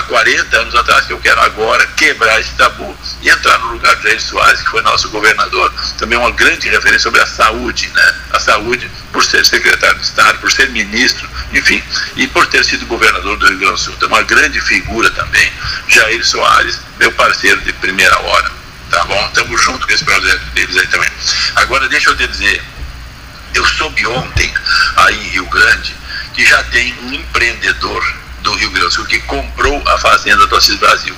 há 0.00 0.02
40 0.04 0.56
anos 0.56 0.74
atrás, 0.74 1.06
que 1.06 1.12
eu 1.12 1.18
quero 1.18 1.40
agora 1.40 1.86
quebrar 1.96 2.40
esse 2.40 2.50
tabu 2.52 2.96
e 3.22 3.28
entrar 3.28 3.58
no 3.58 3.72
lugar 3.72 3.94
de 3.96 4.04
Jair 4.04 4.20
Soares, 4.20 4.60
que 4.60 4.70
foi 4.70 4.82
nosso 4.82 5.10
governador. 5.10 5.72
Também 5.98 6.18
uma 6.18 6.30
grande 6.30 6.68
referência 6.68 7.00
sobre 7.00 7.20
a 7.20 7.26
saúde, 7.26 7.88
né? 7.94 8.14
A 8.32 8.40
saúde, 8.40 8.90
por 9.12 9.24
ser 9.24 9.44
secretário 9.44 9.98
de 9.98 10.04
Estado, 10.04 10.38
por 10.38 10.50
ser 10.50 10.70
ministro, 10.70 11.28
enfim, 11.52 11.82
e 12.16 12.26
por 12.28 12.46
ter 12.46 12.64
sido 12.64 12.86
governador 12.86 13.36
do 13.36 13.46
Rio 13.46 13.58
Grande 13.58 13.74
do 13.74 13.78
Sul. 13.78 13.94
Então, 13.96 14.08
uma 14.08 14.22
grande 14.22 14.60
figura 14.60 15.10
também, 15.10 15.52
Jair 15.88 16.24
Soares, 16.24 16.80
meu 16.98 17.12
parceiro 17.12 17.60
de 17.60 17.72
primeira 17.74 18.18
hora. 18.20 18.50
Tá 18.90 19.04
bom? 19.04 19.26
Estamos 19.26 19.62
juntos 19.62 19.84
com 19.86 19.92
esse 19.92 20.04
projeto 20.04 20.44
deles 20.52 20.76
aí 20.76 20.86
também. 20.88 21.10
Agora, 21.56 21.88
deixa 21.88 22.10
eu 22.10 22.16
te 22.16 22.26
dizer, 22.26 22.62
eu 23.54 23.64
soube 23.64 24.04
ontem, 24.06 24.52
aí 24.96 25.26
em 25.26 25.28
Rio 25.30 25.46
Grande, 25.46 25.94
que 26.34 26.44
já 26.44 26.62
tem 26.64 26.92
um 27.02 27.12
empreendedor 27.12 28.19
do 28.42 28.52
Rio 28.54 28.70
Grande 28.70 28.86
do 28.86 28.92
Sul 28.92 29.04
que 29.06 29.18
comprou 29.20 29.82
a 29.88 29.98
fazenda 29.98 30.46
do 30.46 30.56
Assis 30.56 30.76
Brasil. 30.76 31.14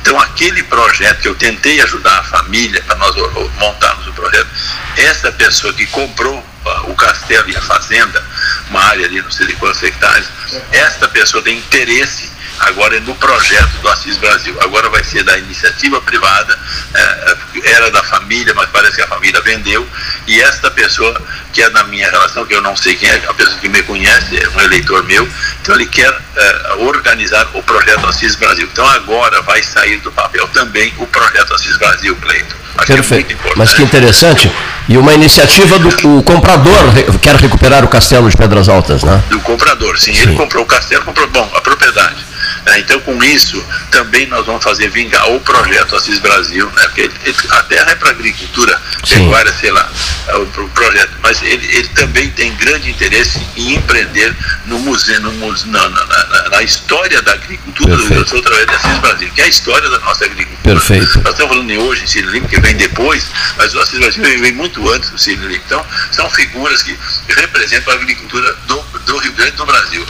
Então, 0.00 0.18
aquele 0.20 0.62
projeto 0.64 1.20
que 1.20 1.28
eu 1.28 1.34
tentei 1.34 1.80
ajudar 1.82 2.18
a 2.18 2.24
família 2.24 2.82
para 2.82 2.96
nós 2.96 3.14
montarmos 3.58 4.06
o 4.06 4.12
projeto, 4.12 4.48
essa 4.96 5.30
pessoa 5.32 5.72
que 5.72 5.86
comprou 5.86 6.38
uh, 6.38 6.90
o 6.90 6.94
castelo 6.94 7.48
e 7.50 7.56
a 7.56 7.62
fazenda, 7.62 8.24
uma 8.68 8.82
área 8.84 9.06
ali, 9.06 9.22
não 9.22 9.30
sei 9.30 9.46
de 9.46 9.54
quantos 9.54 9.82
hectares, 9.82 10.26
esta 10.72 11.08
pessoa 11.08 11.42
tem 11.42 11.58
interesse 11.58 12.30
agora 12.60 12.98
no 13.00 13.14
projeto 13.16 13.70
do 13.80 13.88
Assis 13.88 14.16
Brasil. 14.16 14.56
Agora 14.60 14.88
vai 14.88 15.02
ser 15.04 15.22
da 15.24 15.36
iniciativa 15.38 16.00
privada, 16.00 16.58
é, 16.94 17.36
era 17.64 17.90
da 17.90 18.02
família, 18.04 18.52
mas 18.54 18.68
parece 18.70 18.96
que 18.96 19.02
a 19.02 19.06
família 19.08 19.40
vendeu, 19.40 19.86
e 20.26 20.40
esta 20.40 20.70
pessoa, 20.70 21.20
que 21.52 21.62
é 21.62 21.68
na 21.70 21.84
minha 21.84 22.08
relação, 22.10 22.44
que 22.46 22.54
eu 22.54 22.62
não 22.62 22.76
sei 22.76 22.94
quem 22.94 23.08
é, 23.08 23.22
a 23.28 23.34
pessoa 23.34 23.58
que 23.58 23.68
me 23.68 23.82
conhece, 23.82 24.36
é 24.36 24.48
um 24.48 24.60
eleitor 24.60 25.02
meu, 25.04 25.28
então 25.60 25.74
ele 25.74 25.86
quer 25.86 26.12
é, 26.36 26.72
organizar 26.78 27.48
o 27.54 27.62
projeto 27.62 28.06
Assis 28.06 28.36
Brasil. 28.36 28.68
Então 28.72 28.86
agora 28.86 29.42
vai 29.42 29.62
sair 29.62 29.98
do 29.98 30.12
papel 30.12 30.46
também 30.48 30.92
o 30.98 31.06
projeto 31.06 31.54
Assis 31.54 31.76
Brasil, 31.76 32.16
Cleito. 32.16 32.62
Acho 32.78 32.94
Perfeito. 32.94 33.32
É 33.32 33.52
Mas 33.56 33.74
que 33.74 33.82
interessante. 33.82 34.50
E 34.88 34.96
uma 34.96 35.12
iniciativa 35.12 35.78
do 35.78 36.22
comprador 36.22 36.80
quer 37.20 37.36
recuperar 37.36 37.84
o 37.84 37.88
castelo 37.88 38.28
de 38.30 38.36
Pedras 38.36 38.68
Altas, 38.68 39.04
né? 39.04 39.22
Do 39.28 39.40
comprador, 39.40 39.98
sim. 39.98 40.14
sim. 40.14 40.22
Ele 40.22 40.34
comprou 40.36 40.64
o 40.64 40.66
castelo, 40.66 41.04
comprou, 41.04 41.28
bom, 41.28 41.50
a 41.54 41.60
propriedade. 41.60 42.31
É, 42.66 42.78
então, 42.78 43.00
com 43.00 43.22
isso, 43.24 43.62
também 43.90 44.26
nós 44.26 44.46
vamos 44.46 44.62
fazer 44.62 44.88
vingar 44.88 45.28
o 45.30 45.40
projeto 45.40 45.96
Assis 45.96 46.18
Brasil, 46.20 46.64
né? 46.66 46.82
porque 46.84 47.00
ele, 47.00 47.36
a 47.50 47.62
terra 47.62 47.90
é 47.90 47.94
para 47.96 48.10
agricultura, 48.10 48.80
pecuária, 49.08 49.52
sei 49.60 49.72
lá, 49.72 49.90
é 50.28 50.36
o, 50.36 50.42
o, 50.42 50.68
projeto, 50.68 51.12
mas 51.22 51.42
ele, 51.42 51.66
ele 51.74 51.88
também 51.88 52.30
tem 52.30 52.54
grande 52.56 52.88
interesse 52.88 53.40
em 53.56 53.74
empreender 53.74 54.34
no 54.66 54.78
museu, 54.78 55.20
no 55.20 55.32
museu 55.32 55.72
na, 55.72 55.88
na, 55.88 56.04
na, 56.04 56.48
na, 56.50 56.62
história 56.62 57.20
da 57.22 57.32
agricultura 57.32 57.96
Perfeito. 57.96 58.14
do 58.14 58.20
Rio 58.20 58.28
Sul 58.28 58.38
através 58.38 58.66
de 58.68 58.74
Assis 58.74 58.98
Brasil, 58.98 59.30
que 59.34 59.40
é 59.40 59.44
a 59.44 59.48
história 59.48 59.90
da 59.90 59.98
nossa 59.98 60.24
agricultura. 60.24 60.74
Perfeito. 60.76 61.04
Nós 61.18 61.32
estamos 61.32 61.52
falando 61.52 61.66
de 61.66 61.78
hoje 61.78 62.04
em 62.04 62.06
Ciro 62.06 62.30
Lima, 62.30 62.46
que 62.46 62.60
vem 62.60 62.76
depois, 62.76 63.26
mas 63.56 63.74
o 63.74 63.80
Assis 63.80 63.98
Brasil 63.98 64.22
vem 64.22 64.52
muito 64.52 64.88
antes 64.92 65.10
do 65.10 65.18
Ciro 65.18 65.48
Lima. 65.48 65.62
Então, 65.66 65.84
são 66.12 66.30
figuras 66.30 66.82
que 66.82 66.96
representam 67.28 67.92
a 67.92 67.96
agricultura 67.96 68.54
do, 68.66 68.80
do 69.04 69.18
Rio 69.18 69.32
Grande 69.32 69.52
do 69.52 69.66
Brasil. 69.66 70.06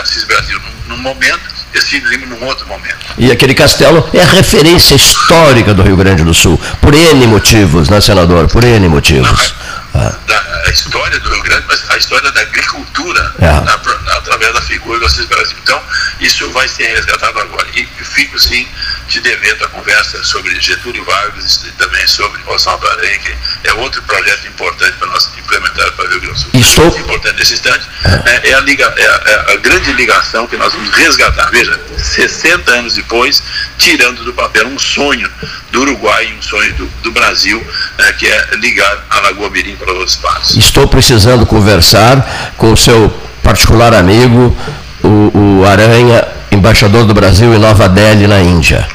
Assis 0.00 0.24
Brasil, 0.24 0.58
num, 0.60 0.96
num 0.96 1.02
momento, 1.02 1.59
esse 1.74 2.00
num 2.26 2.46
outro 2.46 2.66
momento. 2.66 2.96
E 3.18 3.30
aquele 3.30 3.54
castelo 3.54 4.08
é 4.12 4.20
a 4.20 4.26
referência 4.26 4.94
histórica 4.94 5.74
do 5.74 5.82
Rio 5.82 5.96
Grande 5.96 6.24
do 6.24 6.34
Sul, 6.34 6.60
por 6.80 6.94
N 6.94 7.26
motivos, 7.26 7.88
né, 7.88 8.00
senador? 8.00 8.48
Por 8.48 8.64
N 8.64 8.88
motivos. 8.88 9.54
Não, 9.94 10.00
a, 10.00 10.10
da, 10.10 10.70
história 10.70 11.18
do 11.20 11.30
Rio 11.30 11.42
Grande, 11.42 11.64
mas 11.66 11.90
a 11.90 11.96
história 11.96 12.30
da 12.30 12.40
agricultura 12.40 13.34
é. 13.38 13.46
na, 13.46 13.62
na, 13.62 14.12
através 14.16 14.52
da 14.54 14.60
figura 14.62 14.98
do 14.98 15.06
Assis 15.06 15.26
Brasil. 15.26 15.56
Então, 15.62 15.82
isso 16.20 16.50
vai 16.50 16.68
ser 16.68 16.84
resgatado 16.94 17.38
agora. 17.40 17.66
E 17.74 17.86
fico, 18.04 18.38
sim, 18.38 18.66
te 19.08 19.20
devendo 19.20 19.64
a 19.64 19.68
conversa 19.68 20.22
sobre 20.24 20.58
Getúlio 20.60 21.04
Vargas 21.04 21.64
e 21.64 21.72
também 21.72 22.06
sobre 22.06 22.40
Oswaldo 22.46 22.86
Aranha, 22.88 23.18
que 23.18 23.36
é 23.64 23.72
outro 23.74 24.02
projeto 24.02 24.46
importante 24.46 24.92
para 24.98 25.08
nós 25.08 25.30
implementar 25.36 25.90
para 25.92 26.04
o 26.06 26.08
Rio 26.08 26.20
Grande 26.20 26.34
do 26.34 26.40
Sul. 26.40 26.50
Estou... 26.54 26.90
O 26.90 26.98
importante 26.98 27.38
nesse 27.38 27.54
instante 27.54 27.88
é, 28.26 28.50
é, 28.50 28.54
a 28.54 28.60
liga, 28.60 28.84
é, 28.96 29.06
a, 29.06 29.22
é, 29.26 29.52
a, 29.52 29.56
grande 29.56 29.92
ligação 29.92 30.46
que 30.46 30.56
nós 30.56 30.72
vamos 30.72 30.90
resgatar. 30.90 31.50
Veja, 31.50 31.78
60 31.98 32.70
anos 32.72 32.94
depois, 32.94 33.42
tirando 33.80 34.22
do 34.24 34.32
papel 34.34 34.68
um 34.68 34.78
sonho 34.78 35.28
do 35.72 35.80
Uruguai 35.80 36.28
e 36.30 36.38
um 36.38 36.42
sonho 36.42 36.72
do, 36.74 36.86
do 37.02 37.10
Brasil, 37.12 37.66
é, 37.98 38.12
que 38.12 38.26
é 38.26 38.48
ligar 38.56 39.06
a 39.08 39.20
Lagoa 39.20 39.48
Mirim 39.50 39.74
para 39.74 39.92
os 39.94 40.12
espaços. 40.12 40.56
Estou 40.56 40.86
precisando 40.86 41.46
conversar 41.46 42.52
com 42.58 42.72
o 42.72 42.76
seu 42.76 43.08
particular 43.42 43.94
amigo, 43.94 44.56
o, 45.02 45.60
o 45.60 45.66
Aranha, 45.66 46.22
embaixador 46.50 47.06
do 47.06 47.14
Brasil 47.14 47.54
em 47.54 47.58
Nova 47.58 47.88
Delhi, 47.88 48.26
na 48.26 48.40
Índia. 48.40 48.86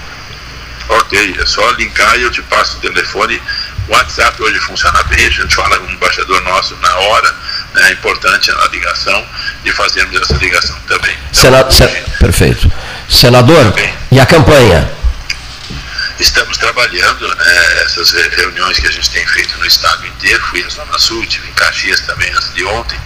Ok, 0.88 1.36
é 1.40 1.46
só 1.48 1.68
linkar 1.72 2.18
e 2.20 2.22
eu 2.22 2.32
te 2.32 2.44
passo 2.44 2.78
o 2.78 2.80
telefone. 2.80 3.42
O 3.88 3.94
WhatsApp 3.94 4.42
hoje 4.42 4.60
funciona 4.60 5.02
bem, 5.04 5.26
a 5.26 5.30
gente 5.30 5.56
fala 5.56 5.78
com 5.80 5.88
o 5.88 5.92
embaixador 5.92 6.42
nosso 6.44 6.76
na 6.82 6.96
hora, 6.96 7.36
né, 7.74 7.90
é 7.90 7.92
importante 7.94 8.52
a 8.52 8.68
ligação 8.72 9.26
e 9.64 9.72
fazemos 9.72 10.20
essa 10.22 10.36
ligação 10.36 10.76
também. 10.88 11.16
Então, 11.32 11.72
Sena... 11.72 11.90
Perfeito. 12.20 12.72
Senador, 13.10 13.74
e 14.12 14.20
a 14.20 14.26
campanha? 14.26 14.92
Estamos 16.20 16.58
trabalhando 16.58 17.28
né, 17.28 17.84
essas 17.84 18.12
reuniões 18.12 18.80
que 18.80 18.88
a 18.88 18.92
gente 18.92 19.10
tem 19.10 19.26
feito 19.28 19.58
no 19.58 19.66
estado 19.66 20.06
inteiro, 20.08 20.42
fui 20.46 20.64
na 20.64 20.70
Zona 20.70 20.98
Sul, 20.98 21.26
tive 21.26 21.48
em 21.50 21.54
Caxias 21.54 22.00
também 22.02 22.32
antes 22.32 22.54
de 22.54 22.64
ontem, 22.66 22.98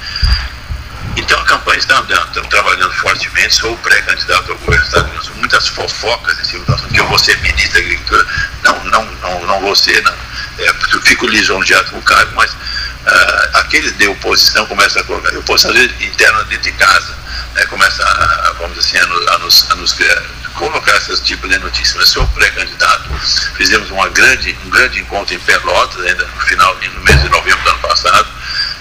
então 1.15 1.39
a 1.39 1.44
campanha 1.44 1.79
está 1.79 1.98
andando, 2.00 2.27
estamos 2.27 2.50
trabalhando 2.50 2.94
fortemente, 2.94 3.56
sou 3.56 3.75
pré-candidato 3.77 4.51
ao 4.51 4.58
governo 4.58 4.84
do 4.84 4.88
Estado 4.88 5.36
muitas 5.36 5.68
fofocas 5.68 6.39
em 6.39 6.44
cima 6.44 6.65
do 6.65 6.74
assunto, 6.74 6.94
que 6.94 7.00
eu 7.00 7.08
vou 7.08 7.20
ser 7.20 7.38
ministro 7.41 7.74
da 7.74 7.79
Agricultura. 7.79 8.25
Não, 8.63 8.84
não, 8.86 9.06
não, 9.06 9.48
não 9.48 9.62
vou 9.62 9.75
ser, 9.75 10.01
não. 10.03 10.13
É, 10.60 10.70
eu 10.70 11.01
fico 11.01 11.27
lisonjeado 11.27 11.89
com 11.91 11.98
o 11.98 12.01
cargo, 12.01 12.32
mas 12.36 12.51
uh, 12.51 13.50
aqueles 13.56 13.98
de 13.98 14.08
oposição 14.08 14.65
começam 14.68 15.01
a 15.01 15.06
colocar, 15.06 15.36
oposição 15.38 15.75
interna 15.75 16.44
dentro 16.46 16.63
de 16.63 16.72
casa, 16.74 17.18
né, 17.60 17.66
começa, 17.66 18.04
a, 18.04 18.54
vamos 18.58 18.78
dizer 18.78 18.98
assim, 18.98 19.28
a, 19.28 19.36
a 19.36 19.38
nos, 19.39 19.70
a 19.70 19.75
nos 19.75 19.96
colocar 20.56 20.96
esses 20.98 21.20
tipos 21.20 21.50
de 21.50 21.60
notícias. 21.60 21.96
Mas 21.96 22.10
sou 22.10 22.25
pré-candidato, 22.28 23.10
fizemos 23.56 23.89
uma 23.92 24.08
grande, 24.10 24.58
um 24.66 24.70
grande 24.70 25.00
encontro 25.00 25.36
em 25.36 25.39
Pelotas, 25.39 26.06
ainda 26.06 26.25
no 26.25 26.42
final, 26.42 26.75
no 26.75 27.01
mês 27.01 27.22
de 27.22 27.30
novembro 27.30 27.62
do 27.63 27.70
ano 27.70 27.80
passado, 27.80 28.28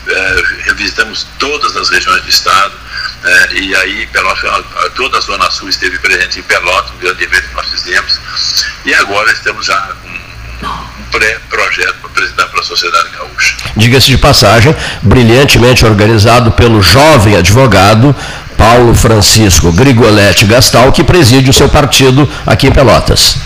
é, 0.06 0.42
revisitamos 0.64 1.26
todas 1.38 1.76
as 1.76 1.90
regiões 1.90 2.22
do 2.22 2.28
estado, 2.28 2.72
é, 3.24 3.52
e 3.54 3.74
aí 3.74 4.06
Pelotas, 4.06 4.64
toda 4.94 5.18
a 5.18 5.20
Zona 5.20 5.50
Sul 5.50 5.68
esteve 5.68 5.98
presente 5.98 6.38
em 6.38 6.42
Pelotas, 6.42 6.92
um 6.92 6.98
grande 6.98 7.24
evento 7.24 7.48
que 7.48 7.54
nós 7.54 7.68
fizemos, 7.68 8.20
e 8.84 8.94
agora 8.94 9.30
estamos 9.32 9.66
já 9.66 9.80
com 10.02 10.18
pré-projeto 11.10 11.94
para 12.00 12.10
apresentar 12.10 12.46
para 12.48 12.60
a 12.60 12.64
sociedade 12.64 13.08
gaúcha. 13.10 13.56
Diga-se 13.76 14.06
de 14.08 14.18
passagem, 14.18 14.76
brilhantemente 15.02 15.84
organizado 15.86 16.52
pelo 16.52 16.82
jovem 16.82 17.36
advogado 17.36 18.14
Paulo 18.58 18.92
Francisco 18.92 19.70
Grigoletti 19.70 20.44
Gastal, 20.44 20.90
que 20.90 21.04
preside 21.04 21.48
o 21.48 21.52
seu 21.52 21.68
partido 21.68 22.28
aqui 22.44 22.66
em 22.66 22.72
Pelotas. 22.72 23.36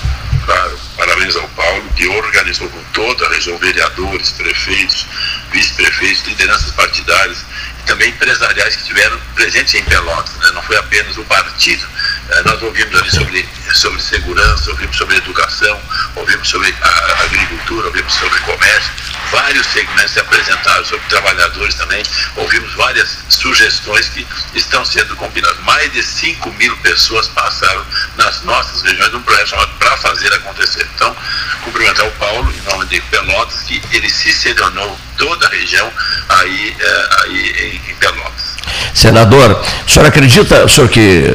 Claro, 0.46 0.80
parabéns 0.96 1.36
ao 1.36 1.46
Paulo, 1.48 1.84
que 1.94 2.08
organizou 2.08 2.66
com 2.70 2.82
toda 2.94 3.26
a 3.26 3.28
região 3.28 3.58
vereadores, 3.58 4.30
prefeitos, 4.30 5.06
vice-prefeitos, 5.52 6.26
lideranças 6.26 6.70
partidárias 6.72 7.44
e 7.78 7.82
também 7.86 8.08
empresariais 8.08 8.74
que 8.74 8.82
estiveram 8.82 9.18
presentes 9.34 9.74
em 9.74 9.84
Pelotas. 9.84 10.34
Né? 10.36 10.50
Não 10.54 10.62
foi 10.62 10.78
apenas 10.78 11.14
o 11.18 11.24
partido. 11.24 11.86
Eh, 12.30 12.42
nós 12.46 12.62
ouvimos 12.62 12.96
ali 12.96 13.10
sobre, 13.10 13.48
sobre 13.74 14.00
segurança, 14.00 14.70
ouvimos 14.70 14.96
sobre 14.96 15.16
educação, 15.18 15.78
ouvimos 16.16 16.48
sobre 16.48 16.74
a 16.80 17.22
agricultura, 17.24 17.88
ouvimos 17.88 18.14
sobre 18.14 18.38
comércio 18.40 19.11
vários 19.32 19.66
segmentos 19.66 20.12
se 20.12 20.20
apresentaram 20.20 20.84
sobre 20.84 21.04
trabalhadores 21.08 21.74
também. 21.74 22.04
Ouvimos 22.36 22.72
várias 22.74 23.18
sugestões 23.28 24.08
que 24.10 24.26
estão 24.54 24.84
sendo 24.84 25.16
combinadas. 25.16 25.58
Mais 25.60 25.90
de 25.92 26.02
5 26.02 26.52
mil 26.52 26.76
pessoas 26.78 27.26
passaram 27.28 27.84
nas 28.16 28.42
nossas 28.42 28.82
regiões 28.82 29.10
num 29.12 29.22
projeto 29.22 29.48
chamado 29.48 29.72
Para 29.78 29.96
Fazer 29.96 30.32
Acontecer. 30.34 30.86
Então, 30.94 31.16
cumprimentar 31.64 32.06
o 32.06 32.10
Paulo, 32.12 32.52
em 32.52 32.70
nome 32.70 32.86
de 32.86 33.00
Pelotas, 33.00 33.62
que 33.62 33.82
ele 33.90 34.08
se 34.08 34.32
selecionou 34.32 34.98
toda 35.16 35.46
a 35.46 35.50
região 35.50 35.90
aí, 36.28 36.76
é, 36.78 37.08
aí 37.22 37.80
em, 37.86 37.90
em 37.90 37.94
Pelotas. 37.96 38.52
Senador, 38.94 39.64
o 39.86 39.90
senhor 39.90 40.06
acredita, 40.06 40.64
o 40.64 40.68
senhor 40.68 40.88
que 40.88 41.34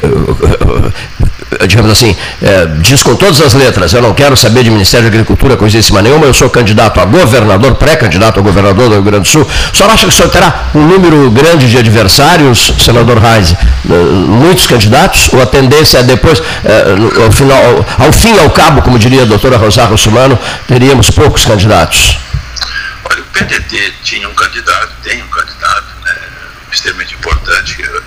digamos 1.68 1.92
assim, 1.92 2.16
é, 2.42 2.66
diz 2.80 3.02
com 3.02 3.16
todas 3.16 3.42
as 3.42 3.54
letras, 3.54 3.94
eu 3.94 4.02
não 4.02 4.14
quero 4.14 4.36
saber 4.36 4.64
de 4.64 4.70
Ministério 4.70 5.10
da 5.10 5.16
Agricultura, 5.16 5.56
coisíssima 5.56 6.02
nenhuma, 6.02 6.26
eu 6.26 6.34
sou 6.34 6.50
candidato 6.50 7.00
a 7.00 7.06
governador, 7.06 7.76
pré-candidato 7.76 8.40
a 8.40 8.44
governador 8.44 8.90
do 8.90 8.96
Rio 8.96 9.04
Grande 9.04 9.24
do 9.24 9.28
Sul. 9.28 9.48
O 9.74 9.76
senhor 9.76 9.90
acha 9.90 10.04
que 10.04 10.14
o 10.14 10.16
senhor 10.16 10.30
terá 10.30 10.70
um 10.76 10.86
número 10.86 11.32
grande 11.32 11.70
de 11.70 11.78
adversários, 11.78 12.74
senador 12.80 13.18
Reis? 13.18 13.56
Muitos 13.86 14.68
candidatos? 14.68 15.30
Ou 15.32 15.42
a 15.42 15.46
tendência 15.46 16.00
é 16.00 16.04
depois, 16.04 16.42
é, 16.66 17.24
ao, 17.24 17.32
final, 17.32 17.86
ao 17.98 18.12
fim 18.12 18.36
e 18.36 18.40
ao 18.40 18.50
cabo, 18.50 18.82
como 18.82 19.00
diria 19.00 19.22
a 19.22 19.26
doutora 19.26 19.58
Rosário 19.58 19.98
Sumano, 19.98 20.38
teríamos 20.68 21.10
poucos 21.10 21.46
candidatos? 21.46 22.18
Olha, 23.10 23.22
o 23.22 23.26
PDT 23.26 23.94
tinha 24.04 24.28
um 24.28 24.34
candidato, 24.34 24.90
tem 25.02 25.24
um 25.24 25.28
candidato, 25.28 25.86
né, 26.04 26.16
extremamente 26.74 27.16
importante, 27.16 27.82
é, 27.82 28.02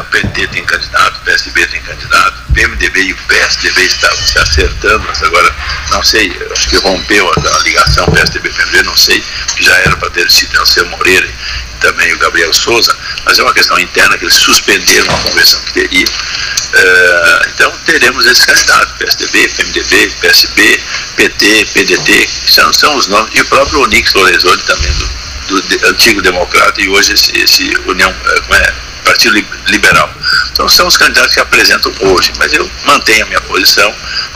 o 0.00 0.04
PT 0.04 0.48
tem 0.48 0.64
candidato, 0.64 1.16
o 1.16 1.24
PSB 1.24 1.66
tem 1.66 1.82
candidato, 1.82 2.42
o 2.48 2.52
PMDB 2.52 3.00
e 3.00 3.12
o 3.12 3.16
PSDB 3.16 3.82
estavam 3.82 4.26
se 4.26 4.38
acertando, 4.38 5.04
mas 5.06 5.22
agora 5.22 5.54
não 5.90 6.02
sei, 6.02 6.36
acho 6.52 6.68
que 6.68 6.76
rompeu 6.76 7.30
a, 7.30 7.56
a 7.56 7.58
ligação 7.60 8.06
PSDB-PMDB, 8.06 8.82
não 8.84 8.96
sei, 8.96 9.22
que 9.56 9.64
já 9.64 9.76
era 9.78 9.96
para 9.96 10.10
ter 10.10 10.30
sido 10.30 10.52
Nelson 10.52 10.84
Moreira 10.86 11.26
e 11.26 11.76
também 11.80 12.12
o 12.12 12.18
Gabriel 12.18 12.52
Souza, 12.52 12.96
mas 13.24 13.38
é 13.38 13.42
uma 13.42 13.52
questão 13.52 13.78
interna 13.78 14.16
que 14.18 14.24
eles 14.24 14.34
suspenderam 14.34 15.14
a 15.14 15.18
convenção 15.18 15.60
que 15.60 15.72
teria. 15.74 16.06
Uh, 16.06 17.48
então 17.54 17.72
teremos 17.84 18.26
esses 18.26 18.44
candidatos, 18.44 18.94
PSDB, 18.98 19.48
PMDB, 19.48 20.10
PSB, 20.20 20.82
PT, 21.16 21.64
PDT, 21.72 22.28
são, 22.48 22.72
são 22.72 22.96
os 22.96 23.06
nomes, 23.06 23.34
e 23.34 23.40
o 23.40 23.46
próprio 23.46 23.82
Onix 23.82 24.12
Lorenzoni 24.14 24.62
também 24.62 24.92
do, 24.94 25.62
do 25.62 25.86
antigo 25.88 26.20
democrata 26.22 26.80
e 26.80 26.88
hoje 26.88 27.12
esse, 27.12 27.38
esse 27.38 27.76
União, 27.86 28.10
eh, 28.10 28.40
como 28.40 28.54
é, 28.54 28.74
Partido 29.06 29.42
Liberal. 29.68 30.10
Então 30.52 30.68
são 30.68 30.86
os 30.86 30.96
candidatos 30.96 31.32
que 31.32 31.40
apresentam 31.40 31.92
hoje, 32.00 32.32
mas 32.38 32.52
eu 32.52 32.68
mantenho 32.84 33.24
a 33.24 33.28
minha 33.28 33.40
posição 33.42 33.88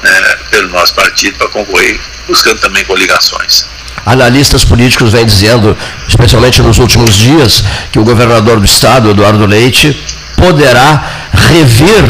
né, 0.03 0.37
pelo 0.51 0.69
nosso 0.71 0.95
partido 0.95 1.37
para 1.37 1.49
concorrer, 1.49 2.01
buscando 2.27 2.61
também 2.61 2.85
coligações. 2.85 3.67
Analistas 4.07 4.65
políticos 4.65 5.13
vêm 5.13 5.27
dizendo, 5.27 5.77
especialmente 6.09 6.63
nos 6.63 6.79
últimos 6.79 7.15
dias, 7.15 7.63
que 7.93 7.99
o 7.99 8.05
governador 8.05 8.59
do 8.59 8.65
estado, 8.65 9.11
Eduardo 9.11 9.45
Leite, 9.45 9.93
poderá 10.37 11.29
revir 11.49 12.05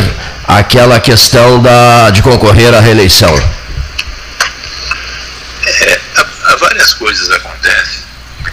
aquela 0.47 1.01
questão 1.01 1.61
da, 1.61 2.11
de 2.11 2.23
concorrer 2.23 2.73
à 2.75 2.81
reeleição. 2.81 3.35
É, 5.67 6.01
há, 6.17 6.53
há 6.53 6.57
várias 6.57 6.93
coisas 6.93 7.29
acontecem 7.31 8.00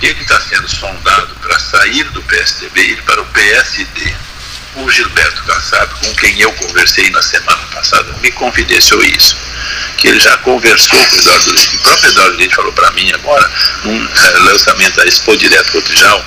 ele 0.02 0.22
está 0.22 0.40
sendo 0.42 0.70
sondado 0.70 1.36
para 1.42 1.60
sair 1.60 2.04
do 2.12 2.22
PSDB 2.24 2.82
e 2.82 2.92
ir 2.92 3.02
para 3.04 3.22
o 3.22 3.26
PSD. 3.26 4.14
O 4.76 4.92
Gilberto 4.92 5.44
Kassab, 5.44 5.92
com 5.96 6.16
quem 6.16 6.40
eu 6.40 6.54
conversei 6.54 7.10
na 7.10 7.22
semana 7.22 7.66
passada, 7.74 8.14
me 8.22 8.32
confidenciou 8.32 9.04
isso. 9.04 9.36
Que 9.98 10.10
ele 10.10 10.20
já 10.20 10.38
conversou 10.38 11.04
com 11.04 11.16
o 11.16 11.20
Eduardo 11.20 11.52
Leite. 11.52 11.76
O 11.76 11.80
próprio 11.80 12.10
Eduardo 12.12 12.38
Leite 12.38 12.56
falou 12.56 12.74
para 12.74 12.92
mim 12.92 13.12
agora, 13.12 13.52
num 13.84 14.06
é, 14.06 14.30
lançamento 14.52 14.96
da 14.96 15.06
Expo 15.08 15.36
Direto 15.36 15.72
Cotrijal, 15.72 16.24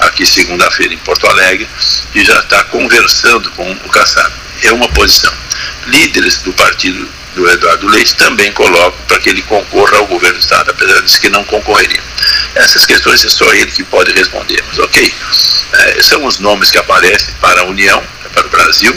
aqui 0.00 0.26
segunda-feira 0.26 0.92
em 0.92 0.98
Porto 0.98 1.26
Alegre, 1.26 1.66
e 2.14 2.22
já 2.22 2.38
está 2.38 2.64
conversando 2.64 3.50
com 3.52 3.70
o 3.72 3.88
Kassab. 3.88 4.34
É 4.62 4.72
uma 4.72 4.88
posição. 4.90 5.32
Líderes 5.86 6.38
do 6.38 6.52
partido 6.52 7.08
do 7.36 7.48
Eduardo 7.48 7.86
Leite 7.86 8.16
também 8.16 8.50
colocam 8.52 8.98
para 9.06 9.20
que 9.20 9.28
ele 9.28 9.42
concorra 9.42 9.98
ao 9.98 10.06
governo 10.06 10.38
do 10.38 10.40
Estado, 10.40 10.70
apesar 10.70 11.02
de 11.02 11.20
que 11.20 11.28
não 11.28 11.44
concorreria. 11.44 12.02
Essas 12.54 12.86
questões 12.86 13.24
é 13.24 13.28
só 13.28 13.52
ele 13.52 13.70
que 13.70 13.84
pode 13.84 14.10
responder, 14.12 14.64
mas 14.66 14.78
ok. 14.78 15.14
É, 15.72 16.02
são 16.02 16.24
os 16.24 16.38
nomes 16.38 16.70
que 16.70 16.78
aparecem 16.78 17.34
para 17.40 17.60
a 17.60 17.64
União, 17.64 18.02
para 18.36 18.46
o 18.46 18.50
Brasil 18.50 18.96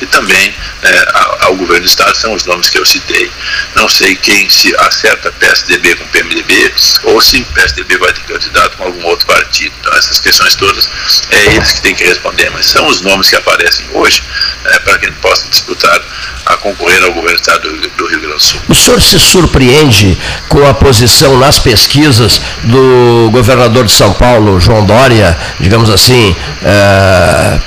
e 0.00 0.06
também 0.06 0.54
é, 0.82 1.08
ao 1.40 1.56
governo 1.56 1.82
do 1.82 1.86
Estado 1.86 2.16
são 2.16 2.34
os 2.34 2.44
nomes 2.44 2.68
que 2.68 2.78
eu 2.78 2.84
citei. 2.84 3.30
Não 3.76 3.88
sei 3.88 4.16
quem 4.16 4.50
se 4.50 4.74
acerta 4.80 5.30
PSDB 5.32 5.94
com 5.94 6.04
PMDB 6.08 6.74
ou 7.04 7.20
se 7.20 7.40
PSDB 7.54 7.96
vai 7.98 8.12
ter 8.12 8.22
candidato 8.22 8.76
com 8.76 8.84
algum 8.84 9.04
outro 9.04 9.26
partido. 9.26 9.72
Então 9.80 9.92
essas 9.94 10.18
questões 10.18 10.54
todas 10.56 10.88
é 11.30 11.54
eles 11.54 11.72
que 11.72 11.80
têm 11.82 11.94
que 11.94 12.04
responder, 12.04 12.50
mas 12.50 12.66
são 12.66 12.86
os 12.88 13.00
nomes 13.00 13.30
que 13.30 13.36
aparecem 13.36 13.86
hoje 13.92 14.22
é, 14.64 14.78
para 14.80 14.98
que 14.98 15.06
ele 15.06 15.16
possa 15.20 15.48
disputar 15.48 16.00
a 16.46 16.56
concorrer 16.56 17.02
ao 17.04 17.12
governo 17.12 17.36
do 17.36 17.40
Estado 17.40 17.70
do 17.96 18.06
Rio 18.06 18.20
Grande 18.20 18.34
do 18.34 18.40
Sul. 18.40 18.60
O 18.68 18.74
senhor 18.74 19.00
se 19.00 19.18
surpreende 19.18 20.18
com 20.48 20.66
a 20.66 20.74
posição 20.74 21.38
nas 21.38 21.58
pesquisas 21.58 22.40
do 22.64 23.30
governador 23.30 23.84
de 23.84 23.92
São 23.92 24.12
Paulo, 24.14 24.60
João 24.60 24.84
Dória, 24.84 25.38
digamos 25.60 25.90
assim, 25.90 26.34
é, 26.62 27.60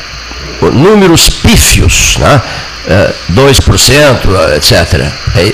números 0.71 1.29
pífios, 1.29 2.17
né? 2.17 2.41
É, 2.85 3.13
2%, 3.31 4.55
etc. 4.57 4.73
É... 5.35 5.53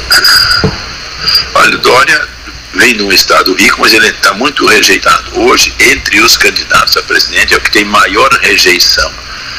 Olha, 1.54 1.78
Dória 1.78 2.28
vem 2.74 2.96
de 2.96 3.04
um 3.04 3.12
estado 3.12 3.54
rico, 3.54 3.82
mas 3.82 3.94
ele 3.94 4.08
está 4.08 4.34
muito 4.34 4.66
rejeitado. 4.66 5.40
Hoje, 5.40 5.74
entre 5.80 6.20
os 6.22 6.38
candidatos 6.38 6.98
a 6.98 7.04
presidente, 7.04 7.54
é 7.54 7.58
o 7.58 7.62
que 7.62 7.72
tem 7.72 7.86
maior 7.86 8.32
rejeição. 8.42 9.12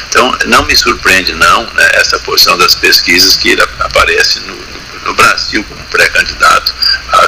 Então, 0.09 0.37
não 0.47 0.63
me 0.63 0.75
surpreende, 0.75 1.33
não, 1.33 1.63
né, 1.73 1.89
essa 1.93 2.19
posição 2.19 2.57
das 2.57 2.75
pesquisas 2.75 3.37
que 3.37 3.49
ele 3.49 3.61
aparece 3.79 4.41
no, 4.41 4.70
no 5.05 5.13
Brasil 5.13 5.63
como 5.63 5.83
pré-candidato 5.85 6.73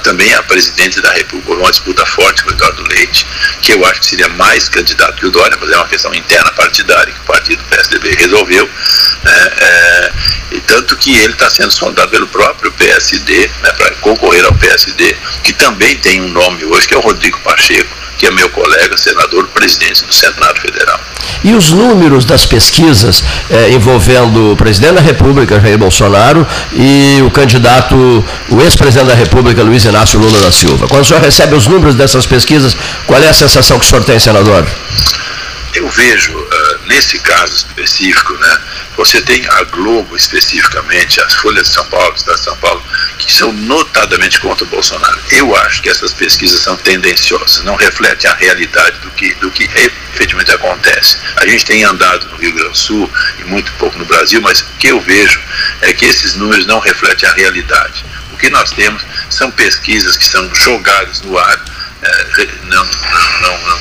também 0.04 0.34
a 0.34 0.44
presidente 0.44 1.02
da 1.02 1.12
República, 1.12 1.54
uma 1.54 1.72
disputa 1.72 2.06
forte 2.06 2.44
com 2.44 2.50
o 2.50 2.54
Eduardo 2.54 2.84
Leite, 2.90 3.26
que 3.62 3.72
eu 3.72 3.86
acho 3.86 4.02
que 4.02 4.06
seria 4.08 4.30
mais 4.30 4.70
candidato 4.70 5.16
que 5.16 5.26
o 5.26 5.32
Dória, 5.32 5.58
mas 5.60 5.72
é 5.72 5.78
uma 5.78 5.88
questão 5.88 6.14
interna 6.14 6.52
partidária 6.52 7.12
que 7.12 7.20
o 7.20 7.24
partido 7.24 7.64
PSDB 7.64 8.16
resolveu, 8.16 8.70
né, 9.24 9.52
é, 9.58 10.14
e 10.52 10.62
tanto 10.62 10.96
que 10.98 11.16
ele 11.16 11.34
está 11.34 11.50
sendo 11.50 11.72
sondado 11.72 12.10
pelo 12.10 12.28
próprio 12.28 12.72
PSD, 12.74 13.50
né, 13.62 13.72
para 13.74 13.92
concorrer 13.96 14.46
ao 14.46 14.54
PSD, 14.54 15.16
que 15.44 15.54
também 15.54 15.98
tem 15.98 16.22
um 16.22 16.30
nome 16.30 16.64
hoje, 16.66 16.88
que 16.88 16.94
é 16.94 16.98
o 16.98 17.02
Rodrigo 17.02 17.40
Pacheco, 17.40 18.03
que 18.18 18.26
é 18.26 18.32
meu 18.32 18.50
colega, 18.50 18.98
senador, 18.98 19.48
presidente 19.48 20.06
do 20.06 20.14
Senado 20.14 20.60
Federal. 20.62 21.00
E 21.44 21.54
os 21.54 21.72
números 21.72 22.26
das 22.26 22.46
pesquisas 22.46 23.24
eh, 23.50 23.72
envolvendo 23.72 24.54
o 24.54 24.56
presidente 24.56 24.96
da 24.96 25.02
República, 25.02 25.60
Jair 25.60 25.78
Bolsonaro, 25.78 26.48
e 26.74 27.22
o 27.26 27.32
candidato, 27.32 27.96
o 28.50 28.62
ex-presidente 28.62 29.08
da 29.08 29.16
República, 29.16 29.62
Luiz 29.62 29.84
Inácio 29.86 30.20
Lula 30.20 30.40
da 30.42 30.52
Silva. 30.52 30.88
Quando 30.88 31.02
o 31.02 31.06
senhor 31.06 31.22
recebe 31.22 31.56
os 31.56 31.68
números 31.68 31.96
dessas 31.96 32.26
pesquisas, 32.26 32.76
qual 33.06 33.22
é 33.22 33.28
a 33.28 33.34
sensação 33.34 33.80
que 33.80 33.86
o 33.86 33.90
senhor 33.90 34.04
tem, 34.04 34.20
senador? 34.20 34.66
Eu 35.74 35.90
vejo, 35.90 36.38
uh, 36.38 36.80
nesse 36.88 37.18
caso 37.20 37.56
específico, 37.56 38.34
né, 38.34 38.58
você 38.96 39.22
tem 39.22 39.46
a 39.48 39.64
Globo 39.64 40.16
especificamente, 40.16 41.20
as 41.22 41.34
Folhas 41.36 41.68
de 41.68 41.74
São 41.74 41.86
Paulo, 41.86 42.14
Estado 42.16 42.38
de 42.38 42.44
São 42.44 42.58
Paulo, 42.58 42.84
que 43.18 43.32
são 43.32 43.52
notadamente 43.52 44.40
contra 44.40 44.64
o 44.64 44.68
Bolsonaro. 44.68 45.20
Eu 45.32 45.56
acho 45.56 45.82
que 45.82 45.90
essas 45.90 46.14
pesquisas 46.14 46.60
são 46.60 46.76
tendenciosas, 46.78 47.64
não 47.64 47.76
refletem 47.76 48.30
a 48.30 48.36
realidade 48.36 49.00
do 49.00 49.10
que, 49.12 49.34
do 49.36 49.52
que 49.52 49.64
efetivamente 49.64 50.52
acontece. 50.52 51.18
A 51.38 51.48
gente 51.48 51.66
tem 51.66 51.84
andado 51.84 52.28
no 52.30 52.38
Rio 52.38 52.54
Grande 52.54 52.70
do 52.70 52.78
Sul 52.78 53.12
e 53.40 53.44
muito 53.46 53.72
pouco 53.74 53.98
no 53.98 54.06
Brasil, 54.06 54.42
mas 54.42 54.62
o 54.62 54.66
que 54.80 54.88
eu 54.88 55.02
vejo 55.02 55.42
é 55.82 55.94
que 55.94 56.06
esses 56.06 56.36
números 56.36 56.66
não 56.66 56.80
refletem 56.80 57.28
a 57.28 57.34
realidade. 57.34 58.06
O 58.32 58.38
que 58.38 58.50
nós 58.50 58.72
temos 58.72 59.04
são 59.30 59.50
pesquisas 59.52 60.18
que 60.18 60.26
são 60.26 60.54
jogadas 60.54 61.22
no 61.22 61.38
ar, 61.38 61.60
é, 62.02 62.48
não, 62.66 62.84
não, 62.84 63.60
não, 63.60 63.80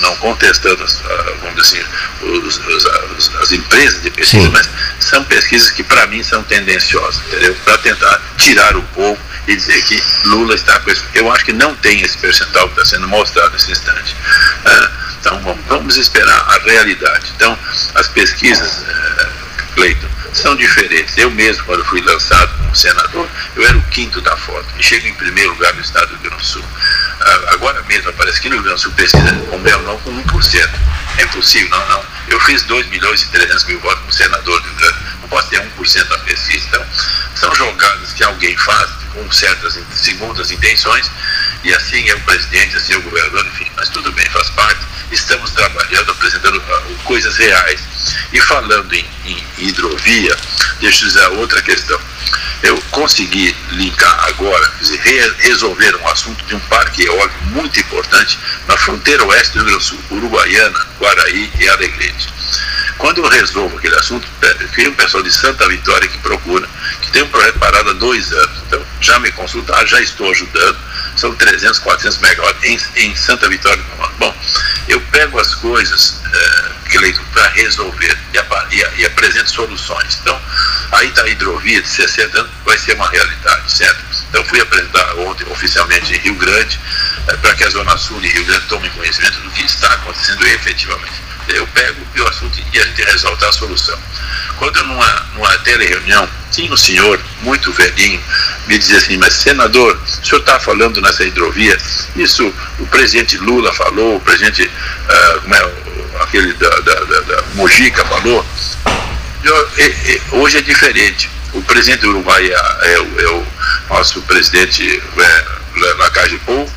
não, 0.00 0.16
contestando, 0.16 0.82
as, 0.82 1.00
ah, 1.04 1.32
vamos 1.40 1.62
dizer 1.62 1.80
assim, 1.80 2.26
os, 2.26 2.58
os, 2.58 3.34
as 3.40 3.52
empresas 3.52 4.02
de 4.02 4.10
pesquisa, 4.10 4.44
Sim. 4.44 4.52
mas 4.52 4.68
são 5.00 5.24
pesquisas 5.24 5.70
que 5.70 5.82
para 5.82 6.06
mim 6.06 6.22
são 6.22 6.42
tendenciosas, 6.44 7.20
entendeu? 7.26 7.54
Para 7.64 7.78
tentar 7.78 8.20
tirar 8.36 8.76
o 8.76 8.82
povo 8.94 9.18
e 9.46 9.56
dizer 9.56 9.82
que 9.82 10.02
Lula 10.24 10.54
está 10.54 10.78
com 10.80 10.90
esse. 10.90 11.02
Eu 11.14 11.30
acho 11.32 11.44
que 11.44 11.52
não 11.52 11.74
tem 11.76 12.02
esse 12.02 12.16
percentual 12.18 12.68
que 12.68 12.80
está 12.80 12.96
sendo 12.96 13.08
mostrado 13.08 13.52
nesse 13.52 13.72
instante. 13.72 14.14
Ah, 14.64 14.90
então 15.20 15.40
vamos, 15.40 15.64
vamos, 15.66 15.96
esperar 15.96 16.38
a 16.38 16.58
realidade. 16.58 17.32
Então, 17.34 17.58
as 17.94 18.08
pesquisas, 18.08 18.82
uh, 18.82 19.74
Cleiton, 19.74 20.08
são 20.32 20.54
diferentes. 20.54 21.16
Eu 21.16 21.30
mesmo, 21.30 21.64
quando 21.64 21.84
fui 21.86 22.00
lançado 22.02 22.56
como 22.58 22.76
senador, 22.76 23.28
eu 23.56 23.66
era 23.66 23.76
o 23.76 23.82
quinto 23.84 24.20
da 24.20 24.36
foto 24.36 24.66
e 24.78 24.82
chego 24.82 25.06
em 25.06 25.14
primeiro 25.14 25.50
lugar 25.50 25.74
no 25.74 25.80
estado 25.80 26.06
do 26.08 26.12
Rio 26.14 26.30
Grande 26.30 26.42
do 26.42 26.46
Sul. 26.46 26.64
Agora 27.48 27.82
mesmo 27.82 28.10
aparece 28.10 28.40
que 28.40 28.48
no 28.48 28.56
Rio 28.56 28.64
Grande 28.64 28.80
do 28.80 28.82
Sul 28.82 28.92
pesquisa 28.92 29.32
o 29.52 29.58
meu 29.58 29.82
não 29.82 29.98
com 29.98 30.10
1%. 30.10 30.70
É 31.18 31.22
impossível, 31.22 31.68
não, 31.70 31.88
não. 31.88 32.04
Eu 32.28 32.40
fiz 32.40 32.62
2 32.62 32.86
milhões 32.88 33.22
e 33.22 33.26
300 33.28 33.64
mil 33.64 33.80
votos 33.80 34.00
como 34.00 34.12
senador 34.12 34.60
do 34.60 34.68
Rio 34.68 34.76
Grande. 34.76 34.98
Não 35.22 35.28
posso 35.28 35.48
ter 35.48 35.60
1% 35.60 36.04
da 36.08 36.18
pesquisa. 36.18 36.66
Então, 36.68 36.86
são 37.34 37.54
jogadas 37.54 38.12
que 38.12 38.22
alguém 38.22 38.56
faz 38.56 38.90
com 39.12 39.30
certas 39.32 39.78
segundas 39.94 40.50
intenções, 40.50 41.10
e 41.64 41.72
assim 41.74 42.08
é 42.08 42.14
o 42.14 42.20
presidente, 42.20 42.76
assim 42.76 42.92
é 42.94 42.96
o 42.96 43.02
governador, 43.02 43.46
enfim, 43.46 43.66
mas 43.76 43.88
tudo 43.88 44.12
bem, 44.12 44.24
faz 44.30 44.48
parte. 44.50 44.80
Estamos 45.10 45.50
trabalhando, 45.52 46.10
apresentando 46.10 46.58
uh, 46.58 46.94
coisas 47.04 47.36
reais. 47.36 47.80
E 48.32 48.40
falando 48.40 48.92
em, 48.94 49.04
em 49.24 49.44
hidrovia, 49.58 50.36
deixa 50.80 51.04
eu 51.04 51.08
dizer 51.08 51.26
outra 51.28 51.60
questão. 51.62 51.98
Eu 52.62 52.80
consegui 52.90 53.56
linkar 53.70 54.28
agora, 54.28 54.72
dizer, 54.80 54.98
re 55.00 55.34
resolver 55.38 55.96
um 55.96 56.08
assunto 56.08 56.44
de 56.44 56.54
um 56.54 56.60
parque 56.60 57.04
eólico 57.04 57.44
muito 57.46 57.78
importante 57.80 58.38
na 58.66 58.76
fronteira 58.76 59.24
oeste 59.24 59.52
do 59.52 59.64
Rio 59.64 59.66
Grande 59.66 59.78
do 59.78 59.84
Sul, 59.84 59.98
Uruguaiana, 60.10 60.86
Guaraí 61.00 61.50
e 61.58 61.68
Alegrete. 61.68 62.28
Quando 62.98 63.18
eu 63.18 63.28
resolvo 63.28 63.78
aquele 63.78 63.94
assunto, 63.94 64.26
tem 64.74 64.88
um 64.88 64.94
pessoal 64.94 65.22
de 65.22 65.32
Santa 65.32 65.68
Vitória 65.68 66.08
que 66.08 66.18
procura, 66.18 66.68
que 67.00 67.10
tem 67.12 67.22
um 67.22 67.28
projeto 67.28 67.58
parado 67.58 67.90
há 67.90 67.92
dois 67.92 68.32
anos. 68.32 68.58
Então, 68.66 68.84
já 69.00 69.18
me 69.20 69.30
consultaram, 69.32 69.86
já 69.86 70.00
estou 70.00 70.30
ajudando. 70.30 70.76
São 71.18 71.34
300, 71.34 71.80
400 71.80 72.18
megawatts 72.18 72.88
em, 72.94 73.08
em 73.08 73.16
Santa 73.16 73.48
Vitória. 73.48 73.82
Bom, 74.18 74.34
eu 74.86 75.00
pego 75.10 75.40
as 75.40 75.52
coisas 75.56 76.20
é, 76.32 76.68
para 77.32 77.48
resolver 77.48 78.16
e, 78.32 78.76
e, 78.76 79.00
e, 79.00 79.04
apresento 79.04 79.50
soluções. 79.50 80.18
Então, 80.22 80.40
aí 80.92 81.08
está 81.08 81.22
a 81.22 81.28
hidrovia 81.28 81.82
de 81.82 81.88
60 81.88 82.38
anos, 82.38 82.52
vai 82.64 82.78
ser 82.78 82.94
uma 82.94 83.08
realidade, 83.10 83.72
certo? 83.72 83.98
Então, 84.28 84.44
fui 84.44 84.60
apresentar 84.60 85.16
ontem 85.16 85.44
oficialmente 85.50 86.14
em 86.14 86.18
Rio 86.18 86.34
Grande, 86.36 86.78
é, 87.26 87.36
para 87.36 87.52
que 87.54 87.64
a 87.64 87.70
Zona 87.70 87.98
Sul 87.98 88.22
e 88.22 88.28
Rio 88.28 88.44
Grande 88.44 88.66
tomem 88.66 88.90
conhecimento 88.92 89.40
do 89.40 89.50
que 89.50 89.64
está 89.64 89.92
acontecendo 89.94 90.46
efetivamente 90.46 91.28
eu 91.48 91.66
pego 91.68 92.00
o 92.18 92.28
assunto 92.28 92.58
e 92.72 92.78
a 92.78 92.84
gente 92.84 93.02
resolve 93.02 93.44
a 93.44 93.52
solução. 93.52 93.98
Quando 94.56 94.82
numa, 94.84 95.26
numa 95.34 95.58
tele-reunião, 95.58 96.28
tinha 96.50 96.72
um 96.72 96.76
senhor 96.76 97.20
muito 97.42 97.72
velhinho, 97.72 98.20
me 98.66 98.78
dizia 98.78 98.96
assim, 98.96 99.16
mas 99.16 99.34
senador, 99.34 99.96
o 99.96 100.26
senhor 100.26 100.40
está 100.40 100.58
falando 100.58 101.00
nessa 101.00 101.24
hidrovia, 101.24 101.78
isso 102.16 102.52
o 102.78 102.86
presidente 102.86 103.36
Lula 103.38 103.72
falou, 103.72 104.16
o 104.16 104.20
presidente, 104.20 104.64
uh, 104.64 105.40
como 105.42 105.54
é, 105.54 105.72
aquele 106.20 106.52
da, 106.54 106.68
da, 106.80 106.94
da, 107.04 107.20
da 107.20 107.42
Mojica 107.54 108.04
falou, 108.06 108.44
eu, 109.44 110.40
hoje 110.40 110.58
é 110.58 110.62
diferente. 110.62 111.30
O 111.52 111.62
presidente 111.62 112.00
do 112.00 112.10
Uruguai 112.10 112.46
é, 112.46 112.88
é, 112.88 112.94
é 112.94 113.28
o 113.30 113.46
nosso 113.88 114.20
presidente 114.22 115.02
é, 115.18 115.44
Lacagepou, 115.96 116.70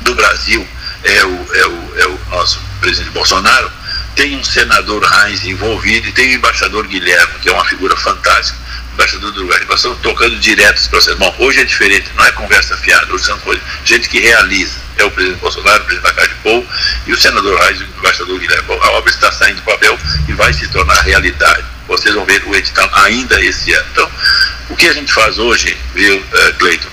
do 0.00 0.14
Brasil 0.14 0.66
é 1.02 1.24
o, 1.24 1.48
é, 1.54 1.66
o, 1.66 1.92
é 1.98 2.06
o 2.06 2.18
nosso 2.30 2.60
presidente 2.84 3.12
Bolsonaro, 3.12 3.70
tem 4.14 4.36
um 4.36 4.44
senador 4.44 5.02
Reins 5.02 5.42
envolvido 5.44 6.06
e 6.06 6.12
tem 6.12 6.28
o 6.28 6.32
embaixador 6.34 6.86
Guilherme, 6.86 7.32
que 7.40 7.48
é 7.48 7.52
uma 7.52 7.64
figura 7.64 7.96
fantástica, 7.96 8.58
embaixador 8.92 9.32
do 9.32 9.40
Uruguai. 9.40 9.60
Nós 9.66 9.78
estamos 9.78 9.98
tocando 10.02 10.36
direto 10.38 10.76
esse 10.76 10.88
processo. 10.90 11.16
Bom, 11.16 11.34
hoje 11.38 11.60
é 11.60 11.64
diferente, 11.64 12.10
não 12.14 12.24
é 12.24 12.32
conversa 12.32 12.76
fiada, 12.76 13.10
hoje 13.10 13.24
são 13.24 13.38
coisas, 13.38 13.64
gente 13.86 14.08
que 14.08 14.20
realiza. 14.20 14.84
É 14.98 15.04
o 15.04 15.10
presidente 15.10 15.40
Bolsonaro, 15.40 15.82
o 15.82 15.86
presidente 15.86 16.08
da 16.08 16.14
Casa 16.14 16.28
de 16.28 16.34
Pou 16.42 16.66
e 17.06 17.12
o 17.12 17.16
senador 17.18 17.58
Reis 17.60 17.80
e 17.80 17.84
o 17.84 17.88
embaixador 17.98 18.38
Guilherme. 18.38 18.64
Bom, 18.66 18.78
a 18.82 18.90
obra 18.90 19.10
está 19.10 19.32
saindo 19.32 19.56
do 19.56 19.62
papel 19.62 19.98
e 20.28 20.32
vai 20.34 20.52
se 20.52 20.68
tornar 20.68 21.00
realidade. 21.00 21.64
Vocês 21.88 22.14
vão 22.14 22.24
ver 22.24 22.42
o 22.46 22.54
edital 22.54 22.88
ainda 22.94 23.42
esse 23.42 23.72
ano. 23.72 23.86
Então, 23.92 24.10
o 24.70 24.76
que 24.76 24.88
a 24.88 24.92
gente 24.92 25.12
faz 25.12 25.38
hoje, 25.38 25.76
viu, 25.94 26.16
uh, 26.16 26.54
Cleiton? 26.58 26.88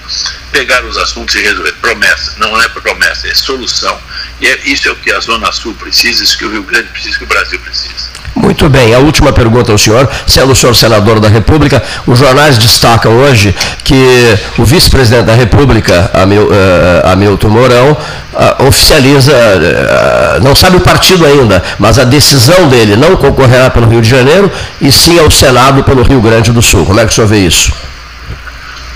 Pegar 0.52 0.84
os 0.84 0.98
assuntos 0.98 1.34
e 1.36 1.42
resolver. 1.42 1.72
Promessa, 1.74 2.34
não 2.38 2.60
é 2.60 2.68
promessa, 2.68 3.28
é 3.28 3.34
solução. 3.34 4.02
E 4.42 4.48
é, 4.48 4.60
isso 4.66 4.90
é 4.90 4.92
o 4.92 4.96
que 4.96 5.12
a 5.12 5.20
Zona 5.20 5.52
Sul 5.52 5.76
precisa, 5.76 6.24
isso 6.24 6.36
que 6.36 6.46
o 6.46 6.52
Rio 6.52 6.64
Grande 6.64 6.88
precisa, 6.88 7.16
que 7.16 7.24
o 7.24 7.28
Brasil 7.28 7.60
precisa. 7.60 8.10
Muito 8.34 8.68
bem, 8.70 8.94
a 8.94 8.98
última 8.98 9.32
pergunta 9.32 9.72
ao 9.72 9.78
senhor, 9.78 10.10
sendo 10.26 10.54
o 10.54 10.56
senhor 10.56 10.76
senador 10.76 11.20
da 11.20 11.28
República, 11.28 11.84
os 12.08 12.18
jornais 12.18 12.58
destacam 12.58 13.18
hoje 13.18 13.54
que 13.84 14.38
o 14.58 14.64
vice-presidente 14.64 15.26
da 15.26 15.36
República, 15.36 16.10
eh, 16.14 17.12
Hamilton 17.12 17.50
Mourão, 17.50 17.92
uh, 17.92 18.68
oficializa, 18.68 19.34
uh, 19.34 20.44
não 20.44 20.56
sabe 20.56 20.78
o 20.78 20.80
partido 20.80 21.26
ainda, 21.26 21.62
mas 21.78 22.00
a 22.00 22.06
decisão 22.06 22.70
dele 22.70 22.96
não 22.96 23.18
concorrerá 23.18 23.70
pelo 23.70 23.88
Rio 23.88 24.02
de 24.02 24.10
Janeiro 24.10 24.52
e 24.80 24.92
sim 24.92 25.20
ao 25.20 25.30
Senado 25.30 25.84
pelo 25.84 26.02
Rio 26.02 26.22
Grande 26.22 26.52
do 26.52 26.62
Sul. 26.62 26.86
Como 26.86 27.00
é 27.00 27.06
que 27.06 27.12
o 27.12 27.14
senhor 27.14 27.28
vê 27.28 27.40
isso? 27.40 27.72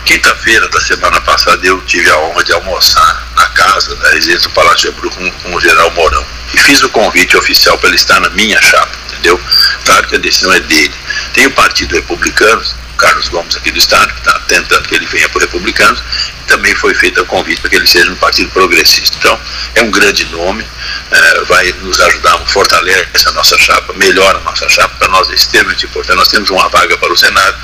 Quinta-feira 0.06 0.68
da 0.70 0.80
semana 0.80 1.20
passada 1.22 1.60
eu 1.64 1.80
tive 1.82 2.10
a 2.10 2.20
honra 2.20 2.44
de 2.44 2.54
almoçar 2.54 3.25
na 3.46 3.50
casa 3.50 3.96
da 3.96 4.10
residência 4.10 4.48
do 4.48 4.50
Palácio 4.50 4.92
de 4.92 5.10
com, 5.10 5.32
com 5.32 5.56
o 5.56 5.62
general 5.62 5.92
Mourão 5.92 6.26
e 6.54 6.58
fiz 6.58 6.82
o 6.82 6.90
convite 6.90 7.38
oficial 7.38 7.78
para 7.78 7.90
ele 7.90 7.98
estar 7.98 8.20
na 8.20 8.30
minha 8.30 8.60
chapa, 8.62 8.92
entendeu? 9.10 9.40
Claro 9.86 10.08
que 10.08 10.16
a 10.16 10.20
decisão 10.20 10.52
é 10.54 10.60
dele. 10.62 10.94
Tem 11.34 11.46
o 11.46 11.52
Partido 11.52 11.96
Republicano, 11.96 12.64
Carlos 12.98 13.28
Gomes 13.28 13.56
aqui 13.56 13.72
do 13.72 13.78
Estado, 13.78 14.14
que 14.14 14.20
está 14.20 14.40
tentando 14.48 14.88
que 14.88 14.96
ele 14.96 15.06
venha 15.06 15.28
para 15.30 15.40
o 15.40 15.42
Republicanos, 15.42 16.02
também 16.48 16.74
foi 16.76 16.94
feito 16.94 17.22
o 17.22 17.26
convite 17.26 17.60
para 17.60 17.70
que 17.70 17.76
ele 17.76 17.88
seja 17.88 18.10
um 18.10 18.16
partido 18.16 18.50
progressista. 18.52 19.18
Então, 19.20 19.40
é 19.76 19.82
um 19.82 19.92
grande 19.92 20.26
nome, 20.26 20.66
é, 21.12 21.42
vai 21.42 21.72
nos 21.82 22.00
ajudar, 22.00 22.40
fortalece 22.48 23.28
a 23.28 23.32
nossa 23.34 23.58
chapa, 23.58 23.94
melhora 23.94 24.38
a 24.38 24.42
nossa 24.42 24.68
chapa, 24.70 24.96
para 24.98 25.10
nós 25.10 25.30
é 25.30 25.34
extremamente 25.34 25.86
importante. 25.86 26.16
Nós 26.16 26.30
temos 26.30 26.50
uma 26.50 26.70
vaga 26.70 26.98
para 26.98 27.12
o 27.12 27.18
Senado 27.18 27.58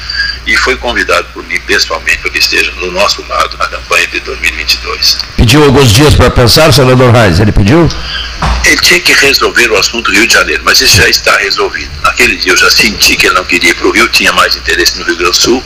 e 0.46 0.58
foi 0.58 0.76
convidado 0.78 1.28
por 1.34 1.44
mim 1.46 1.60
pessoalmente 1.62 2.18
para 2.20 2.32
que 2.32 2.40
esteja 2.40 2.72
do 2.72 2.92
nosso 2.92 3.26
lado 3.28 3.58
na 3.58 3.68
campanha 3.68 4.08
de 4.08 4.20
2022. 4.22 5.18
Pediu 5.38 5.64
alguns 5.64 5.92
dias 5.92 6.16
para 6.16 6.32
pensar, 6.32 6.72
senador 6.74 7.14
Reis, 7.14 7.40
ele 7.40 7.52
pediu? 7.52 7.88
Ele 8.66 8.78
tinha 8.78 9.00
que 9.00 9.14
resolver 9.14 9.70
o 9.72 9.78
assunto 9.78 10.12
Rio 10.12 10.26
de 10.28 10.34
Janeiro, 10.34 10.62
mas 10.64 10.80
isso 10.82 10.98
já 10.98 11.08
está 11.08 11.36
resolvido. 11.38 11.92
Naquele 12.02 12.36
dia 12.38 12.52
eu 12.52 12.58
já 12.58 12.70
senti 12.70 13.16
que 13.16 13.28
ele 13.28 13.36
não 13.36 13.44
queria 13.46 13.72
ir 13.72 13.76
para 13.76 13.88
o 13.88 13.92
Rio, 13.92 14.08
tinha 14.10 14.32
mais 14.34 14.56
interesse 14.56 14.98
no 14.98 15.06
Rio 15.06 15.16
Grande 15.16 15.38
do 15.38 15.42
Sul, 15.42 15.64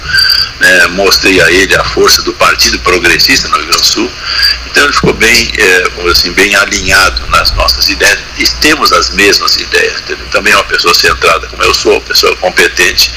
né, 0.60 0.88
mostrei 0.88 1.42
a 1.42 1.52
ele 1.52 1.76
a 1.76 1.84
força 1.84 2.22
do 2.22 2.34
Partido 2.34 2.80
Progressista 2.80 3.48
no 3.48 3.56
Rio 3.56 3.66
Grande 3.68 3.82
do 3.82 3.88
Sul, 3.88 4.12
então 4.68 4.84
ele 4.84 4.94
ficou 4.94 5.14
bem, 5.14 5.52
é, 5.58 6.10
assim, 6.12 6.32
bem 6.34 6.56
alinhado 6.56 7.26
nas 7.28 7.52
nossas 7.52 7.88
ideias 7.90 8.20
e 8.38 8.48
temos 8.62 8.92
as 8.92 9.10
mesmas 9.12 9.56
ideias. 9.56 10.02
Entendeu? 10.02 10.26
Também 10.32 10.54
é 10.54 10.56
uma 10.56 10.66
pessoa 10.66 10.94
centrada, 10.94 11.48
como 11.48 11.64
eu 11.64 11.74
sou, 11.74 11.94
uma 11.94 12.02
pessoa 12.02 12.36
competente, 12.38 13.12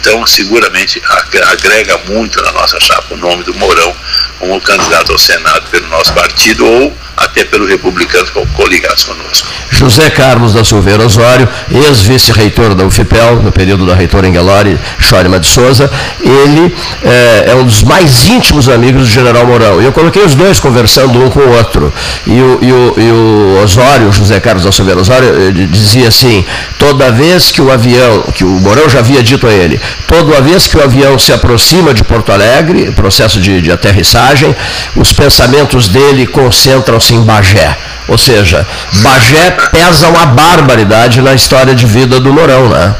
então 0.00 0.26
seguramente 0.26 1.02
agrega 1.50 1.98
muito 2.08 2.42
na 2.42 2.52
nossa 2.52 2.78
chapa 2.80 3.14
o 3.14 3.16
nome 3.16 3.44
do 3.44 3.54
Mourão 3.54 3.94
como 4.38 4.60
candidato 4.60 5.12
ao 5.12 5.18
Senado 5.18 5.68
pelo 5.70 5.86
nosso 5.88 6.12
partido 6.12 6.66
ou 6.66 6.96
até 7.16 7.44
pelos 7.44 7.68
republicanos 7.68 8.30
coligados 8.30 9.04
conosco. 9.04 9.46
José 9.70 10.10
Carlos 10.10 10.54
da 10.54 10.64
Silveira 10.64 11.04
Osório, 11.04 11.48
ex-vice-reitor 11.70 12.74
da 12.74 12.84
UFPEL, 12.84 13.42
no 13.42 13.52
período 13.52 13.86
da 13.86 13.94
reitora 13.94 14.26
Engelari 14.26 14.78
Schorima 14.98 15.38
de 15.38 15.46
Souza, 15.46 15.90
ele 16.20 16.71
é, 17.04 17.50
é, 17.50 17.54
um 17.54 17.64
dos 17.64 17.82
mais 17.82 18.28
íntimos 18.28 18.68
amigos 18.68 19.02
do 19.02 19.10
general 19.10 19.46
Mourão. 19.46 19.80
E 19.80 19.84
eu 19.84 19.92
coloquei 19.92 20.22
os 20.22 20.34
dois 20.34 20.60
conversando 20.60 21.22
um 21.22 21.30
com 21.30 21.40
o 21.40 21.56
outro. 21.56 21.92
E 22.26 22.40
o, 22.40 22.58
e 22.62 22.72
o, 22.72 22.94
e 22.96 23.10
o 23.10 23.62
Osório, 23.62 24.12
José 24.12 24.40
Carlos 24.40 24.74
Silveira 24.74 25.00
Osório, 25.00 25.52
dizia 25.52 26.08
assim, 26.08 26.44
toda 26.78 27.10
vez 27.10 27.50
que 27.50 27.60
o 27.60 27.70
avião, 27.70 28.22
que 28.34 28.44
o 28.44 28.48
Mourão 28.48 28.88
já 28.88 29.00
havia 29.00 29.22
dito 29.22 29.46
a 29.46 29.52
ele, 29.52 29.80
toda 30.06 30.40
vez 30.40 30.66
que 30.66 30.76
o 30.76 30.82
avião 30.82 31.18
se 31.18 31.32
aproxima 31.32 31.92
de 31.92 32.04
Porto 32.04 32.32
Alegre, 32.32 32.90
processo 32.92 33.40
de, 33.40 33.60
de 33.60 33.70
aterrissagem, 33.70 34.54
os 34.96 35.12
pensamentos 35.12 35.88
dele 35.88 36.26
concentram-se 36.26 37.14
em 37.14 37.22
Bagé. 37.22 37.76
Ou 38.08 38.18
seja, 38.18 38.66
Bagé 38.94 39.50
pesa 39.70 40.08
uma 40.08 40.26
barbaridade 40.26 41.20
na 41.20 41.34
história 41.34 41.74
de 41.74 41.86
vida 41.86 42.18
do 42.18 42.32
Mourão, 42.32 42.68
né? 42.68 42.94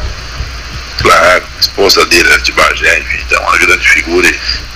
Claro, 0.99 1.43
esposa 1.61 2.07
dele 2.07 2.29
era 2.31 2.41
de 2.41 2.53
Bagé, 2.53 3.03
então 3.33 3.43
uma 3.45 3.57
grande 3.57 3.89
figura 3.89 4.31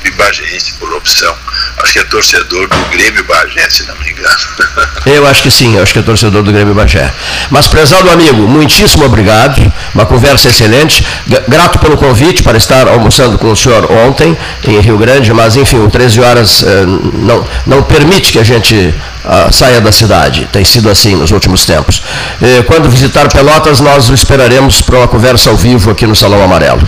e 0.04 0.10
bagense 0.12 0.72
por 0.78 0.92
opção. 0.94 1.34
Acho 1.82 1.92
que 1.92 1.98
é 1.98 2.04
torcedor 2.04 2.68
do 2.68 2.76
Grêmio 2.90 3.24
Bagé, 3.24 3.68
se 3.68 3.84
não 3.84 3.94
me 3.96 4.10
engano. 4.10 4.36
Eu 5.04 5.26
acho 5.26 5.42
que 5.42 5.50
sim, 5.50 5.78
acho 5.78 5.92
que 5.92 5.98
é 5.98 6.02
torcedor 6.02 6.42
do 6.42 6.52
Grêmio 6.52 6.74
Bagé. 6.74 7.12
Mas, 7.50 7.66
prezado 7.68 8.10
amigo, 8.10 8.48
muitíssimo 8.48 9.04
obrigado, 9.04 9.60
uma 9.94 10.06
conversa 10.06 10.48
excelente. 10.48 11.04
Grato 11.48 11.78
pelo 11.78 11.96
convite 11.96 12.42
para 12.42 12.56
estar 12.56 12.88
almoçando 12.88 13.36
com 13.38 13.50
o 13.50 13.56
senhor 13.56 13.90
ontem 13.90 14.36
em 14.64 14.80
Rio 14.80 14.96
Grande, 14.96 15.32
mas 15.32 15.56
enfim, 15.56 15.88
13 15.88 16.20
horas 16.20 16.62
eh, 16.62 16.86
não, 17.14 17.46
não 17.66 17.82
permite 17.82 18.32
que 18.32 18.38
a 18.38 18.44
gente 18.44 18.94
ah, 19.24 19.48
saia 19.50 19.80
da 19.80 19.90
cidade. 19.90 20.48
Tem 20.52 20.64
sido 20.64 20.88
assim 20.88 21.16
nos 21.16 21.32
últimos 21.32 21.66
tempos. 21.66 22.02
Eh, 22.40 22.62
quando 22.62 22.88
visitar 22.88 23.28
Pelotas, 23.28 23.80
nós 23.80 24.08
o 24.08 24.14
esperaremos 24.14 24.80
para 24.80 24.98
uma 24.98 25.08
conversa 25.08 25.50
ao 25.50 25.56
vivo 25.56 25.90
aqui 25.90 26.06
no 26.06 26.14
Salão 26.14 26.42
Amarelo. 26.42 26.82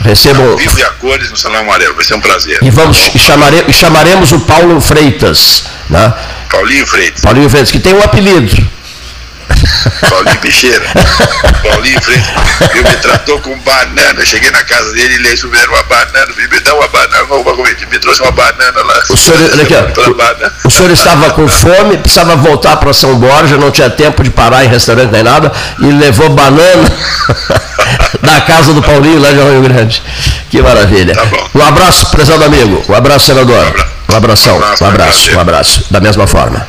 Recebam. 0.00 0.56
Vivo 0.56 0.78
e 0.78 0.82
a 0.82 0.90
cores 0.90 1.30
no 1.30 1.36
Salão 1.36 1.60
Amarelo, 1.60 1.94
vai 1.94 2.04
ser 2.04 2.14
um 2.14 2.20
prazer. 2.20 2.58
E, 2.62 2.70
vamos, 2.70 3.10
e, 3.14 3.18
chamare, 3.18 3.64
e 3.68 3.72
chamaremos 3.72 4.32
o 4.32 4.40
Paulo 4.40 4.80
Freitas. 4.80 5.64
Né? 5.88 6.14
Paulinho 6.50 6.86
Freitas. 6.86 7.22
Paulinho 7.22 7.50
Freitas, 7.50 7.70
que 7.70 7.78
tem 7.78 7.94
um 7.94 8.02
apelido. 8.02 8.79
Paulinho 10.08 10.40
Bicheira. 10.40 10.86
Paulinho 11.62 12.00
Freitas. 12.02 12.30
Ele 12.74 12.88
me 12.88 12.96
tratou 12.96 13.40
com 13.40 13.58
banana. 13.60 14.24
Cheguei 14.24 14.50
na 14.50 14.64
casa 14.64 14.92
dele 14.92 15.14
e 15.14 15.16
ele 15.16 15.36
souberam 15.36 15.72
uma 15.72 15.82
banana. 15.84 16.32
Me 16.36 16.60
dá 16.60 16.74
uma 16.74 16.88
banana, 16.88 17.24
uma 17.24 17.54
me 17.90 17.98
trouxe 17.98 18.22
uma 18.22 18.32
banana 18.32 18.82
lá. 18.82 19.02
O 19.10 19.16
senhor, 19.16 19.38
aqui, 19.60 19.74
o, 19.74 20.68
o, 20.68 20.70
senhor 20.70 20.90
estava 20.90 21.30
com 21.30 21.46
fome, 21.48 21.98
precisava 21.98 22.36
voltar 22.36 22.76
para 22.76 22.92
São 22.92 23.16
Borja, 23.16 23.56
não 23.56 23.70
tinha 23.70 23.90
tempo 23.90 24.22
de 24.22 24.30
parar 24.30 24.64
em 24.64 24.68
restaurante 24.68 25.10
nem 25.10 25.22
nada, 25.22 25.52
e 25.78 25.86
levou 25.86 26.30
banana 26.30 26.90
da 28.22 28.40
casa 28.42 28.72
do 28.72 28.82
Paulinho 28.82 29.20
lá 29.20 29.30
de 29.30 29.36
Rio 29.36 29.62
Grande. 29.62 30.02
Que 30.50 30.62
maravilha. 30.62 31.14
Tá 31.14 31.22
um 31.54 31.62
abraço, 31.62 32.10
prezado 32.10 32.44
amigo. 32.44 32.84
Um 32.88 32.94
abraço, 32.94 33.26
senador. 33.26 33.74
Um 34.10 34.16
abração. 34.16 34.56
Um 34.56 34.58
abraço. 34.58 34.84
Um 34.84 34.88
abraço. 34.88 35.36
Um 35.36 35.40
abraço. 35.40 35.84
Da 35.90 36.00
mesma 36.00 36.26
forma. 36.26 36.66